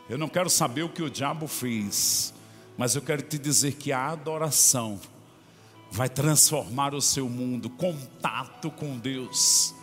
Eu 0.08 0.20
não 0.20 0.30
quero 0.30 0.52
saber 0.52 0.84
o 0.84 0.90
que 0.90 1.02
o 1.02 1.10
diabo 1.10 1.48
fez, 1.48 2.32
mas 2.78 2.94
eu 2.94 3.02
quero 3.02 3.24
te 3.24 3.40
dizer 3.40 3.74
que 3.74 3.92
a 3.92 4.10
adoração 4.10 5.02
vai 5.94 6.10
transformar 6.10 6.96
o 6.96 7.02
seu 7.02 7.30
mundo, 7.30 7.70
contato 7.70 8.72
com 8.72 8.98
Deus, 8.98 9.76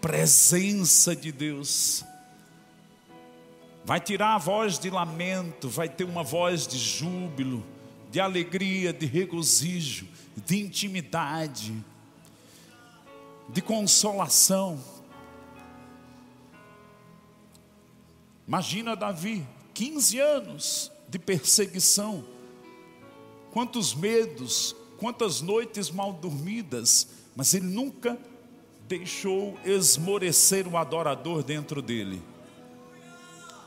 presença 0.00 1.14
de 1.14 1.30
Deus. 1.30 2.02
Vai 3.84 4.00
tirar 4.00 4.36
a 4.36 4.38
voz 4.38 4.78
de 4.78 4.88
lamento, 4.88 5.68
vai 5.68 5.90
ter 5.90 6.04
uma 6.04 6.22
voz 6.22 6.66
de 6.66 6.78
júbilo, 6.78 7.62
de 8.10 8.18
alegria, 8.18 8.94
de 8.94 9.04
regozijo, 9.04 10.08
de 10.34 10.58
intimidade, 10.58 11.74
de 13.46 13.60
consolação. 13.60 14.82
Imagina 18.48 18.96
Davi, 18.96 19.46
15 19.74 20.18
anos 20.18 20.90
de 21.10 21.18
perseguição, 21.18 22.24
quantos 23.52 23.94
medos, 23.94 24.79
quantas 25.00 25.40
noites 25.40 25.90
mal 25.90 26.12
dormidas, 26.12 27.08
mas 27.34 27.54
ele 27.54 27.66
nunca 27.66 28.18
deixou 28.86 29.58
esmorecer 29.64 30.68
o 30.68 30.76
adorador 30.76 31.42
dentro 31.42 31.80
dele. 31.80 32.22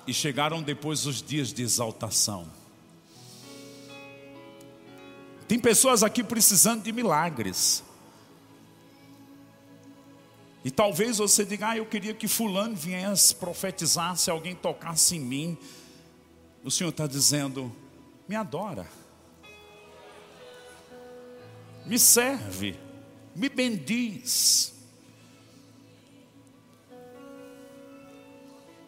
E 0.06 0.14
chegaram 0.14 0.62
depois 0.62 1.08
os 1.08 1.24
dias 1.24 1.52
de 1.52 1.64
exaltação. 1.64 2.48
Tem 5.48 5.58
pessoas 5.58 6.04
aqui 6.04 6.24
precisando 6.24 6.84
de 6.84 6.92
milagres. 6.92 7.84
E 10.64 10.70
talvez 10.70 11.18
você 11.18 11.44
diga, 11.44 11.70
ah, 11.70 11.78
eu 11.78 11.86
queria 11.86 12.14
que 12.14 12.28
fulano 12.28 12.76
viesse, 12.76 13.36
profetizasse, 13.36 14.30
alguém 14.30 14.56
tocasse 14.56 15.16
em 15.16 15.20
mim. 15.20 15.58
O 16.64 16.70
Senhor 16.70 16.92
está 16.92 17.08
dizendo, 17.08 17.74
me 18.28 18.36
adora 18.36 18.88
me 21.86 21.98
serve, 21.98 22.80
me 23.36 23.50
bendiz, 23.50 24.74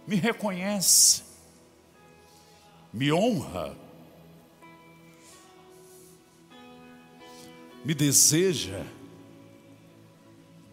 me 0.08 0.16
reconhece, 0.18 1.24
me 2.94 3.12
honra, 3.12 3.76
me 7.84 7.94
deseja, 7.94 8.86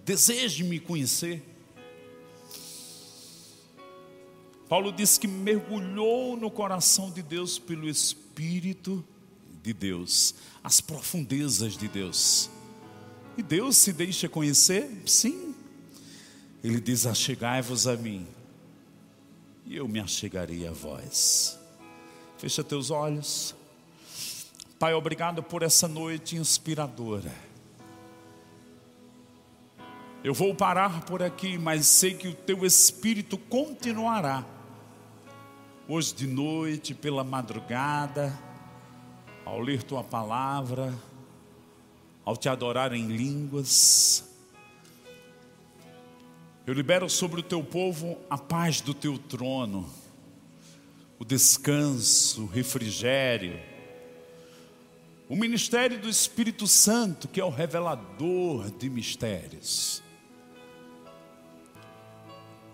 deseja 0.04 0.64
me 0.64 0.78
conhecer. 0.78 1.42
Paulo 4.68 4.90
diz 4.90 5.18
que 5.18 5.28
mergulhou 5.28 6.34
no 6.34 6.50
coração 6.50 7.10
de 7.10 7.22
Deus 7.22 7.58
pelo 7.58 7.86
Espírito 7.86 9.04
de 9.62 9.72
Deus, 9.72 10.34
as 10.62 10.80
profundezas 10.80 11.76
de 11.76 11.88
Deus. 11.88 12.50
E 13.36 13.42
Deus 13.42 13.76
se 13.76 13.92
deixa 13.92 14.28
conhecer? 14.28 15.02
Sim. 15.06 15.54
Ele 16.62 16.80
diz: 16.80 17.06
Achegai-vos 17.06 17.86
a 17.86 17.96
mim, 17.96 18.26
e 19.64 19.76
eu 19.76 19.86
me 19.86 20.00
achegarei 20.00 20.66
a 20.66 20.72
vós. 20.72 21.58
Fecha 22.38 22.64
teus 22.64 22.90
olhos. 22.90 23.54
Pai, 24.78 24.94
obrigado 24.94 25.42
por 25.42 25.62
essa 25.62 25.86
noite 25.86 26.36
inspiradora. 26.36 27.32
Eu 30.24 30.34
vou 30.34 30.54
parar 30.54 31.04
por 31.04 31.22
aqui, 31.22 31.56
mas 31.56 31.86
sei 31.86 32.14
que 32.14 32.28
o 32.28 32.34
teu 32.34 32.64
espírito 32.64 33.38
continuará. 33.38 34.44
Hoje 35.88 36.14
de 36.14 36.26
noite, 36.26 36.94
pela 36.94 37.24
madrugada 37.24 38.36
ao 39.44 39.60
ler 39.60 39.82
tua 39.82 40.02
palavra, 40.02 40.92
ao 42.24 42.36
te 42.36 42.48
adorar 42.48 42.92
em 42.92 43.08
línguas. 43.08 44.24
Eu 46.66 46.74
libero 46.74 47.08
sobre 47.10 47.40
o 47.40 47.42
teu 47.42 47.62
povo 47.62 48.16
a 48.30 48.38
paz 48.38 48.80
do 48.80 48.94
teu 48.94 49.18
trono, 49.18 49.88
o 51.18 51.24
descanso, 51.24 52.44
o 52.44 52.46
refrigério, 52.46 53.60
o 55.28 55.34
ministério 55.34 55.98
do 55.98 56.08
Espírito 56.08 56.66
Santo, 56.66 57.26
que 57.26 57.40
é 57.40 57.44
o 57.44 57.50
revelador 57.50 58.70
de 58.70 58.88
mistérios. 58.88 60.02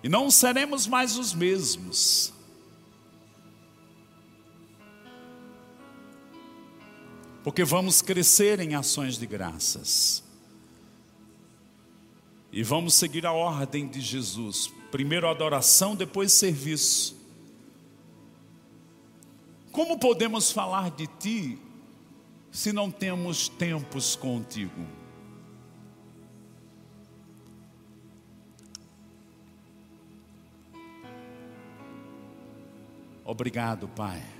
E 0.03 0.09
não 0.09 0.31
seremos 0.31 0.87
mais 0.87 1.17
os 1.17 1.33
mesmos 1.35 2.33
porque 7.43 7.65
vamos 7.65 8.03
crescer 8.03 8.61
em 8.61 8.75
ações 8.75 9.17
de 9.17 9.27
graças. 9.27 10.23
E 12.51 12.63
vamos 12.63 12.95
seguir 12.95 13.27
a 13.27 13.33
ordem 13.33 13.87
de 13.87 14.01
Jesus: 14.01 14.73
primeiro 14.91 15.29
adoração, 15.29 15.95
depois 15.95 16.33
serviço. 16.33 17.17
Como 19.71 19.99
podemos 19.99 20.51
falar 20.51 20.91
de 20.91 21.07
Ti 21.07 21.59
se 22.51 22.73
não 22.73 22.91
temos 22.91 23.49
tempos 23.49 24.17
contigo? 24.17 24.87
Obrigado, 33.25 33.87
Pai. 33.89 34.38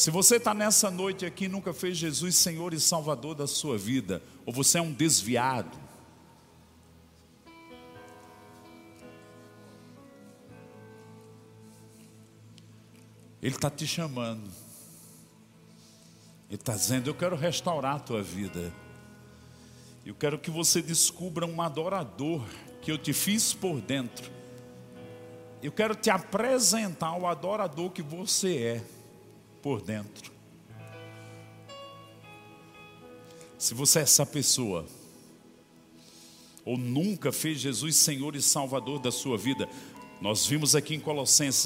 Se 0.00 0.10
você 0.10 0.36
está 0.36 0.54
nessa 0.54 0.90
noite 0.90 1.26
aqui 1.26 1.44
e 1.44 1.48
nunca 1.48 1.74
fez 1.74 1.94
Jesus 1.94 2.34
Senhor 2.34 2.72
e 2.72 2.80
Salvador 2.80 3.34
da 3.34 3.46
sua 3.46 3.76
vida, 3.76 4.22
ou 4.46 4.52
você 4.52 4.78
é 4.78 4.80
um 4.80 4.90
desviado, 4.90 5.76
Ele 13.42 13.54
está 13.54 13.68
te 13.68 13.86
chamando. 13.86 14.50
Ele 16.48 16.54
está 16.54 16.72
dizendo: 16.72 17.10
Eu 17.10 17.14
quero 17.14 17.36
restaurar 17.36 17.96
a 17.96 18.00
tua 18.00 18.22
vida. 18.22 18.72
Eu 20.06 20.14
quero 20.14 20.38
que 20.38 20.50
você 20.50 20.80
descubra 20.80 21.44
um 21.44 21.60
adorador 21.60 22.42
que 22.80 22.90
eu 22.90 22.96
te 22.96 23.12
fiz 23.12 23.52
por 23.52 23.82
dentro. 23.82 24.32
Eu 25.62 25.70
quero 25.70 25.94
te 25.94 26.08
apresentar 26.08 27.18
o 27.18 27.26
adorador 27.26 27.90
que 27.90 28.00
você 28.00 28.56
é 28.56 28.99
por 29.62 29.80
dentro. 29.80 30.32
Se 33.58 33.74
você 33.74 33.98
é 33.98 34.02
essa 34.02 34.24
pessoa, 34.24 34.86
ou 36.64 36.78
nunca 36.78 37.32
fez 37.32 37.58
Jesus 37.58 37.96
Senhor 37.96 38.36
e 38.36 38.40
Salvador 38.40 39.00
da 39.00 39.10
sua 39.10 39.36
vida, 39.36 39.68
nós 40.20 40.46
vimos 40.46 40.74
aqui 40.76 40.94
em 40.94 41.00
Colossenses 41.00 41.56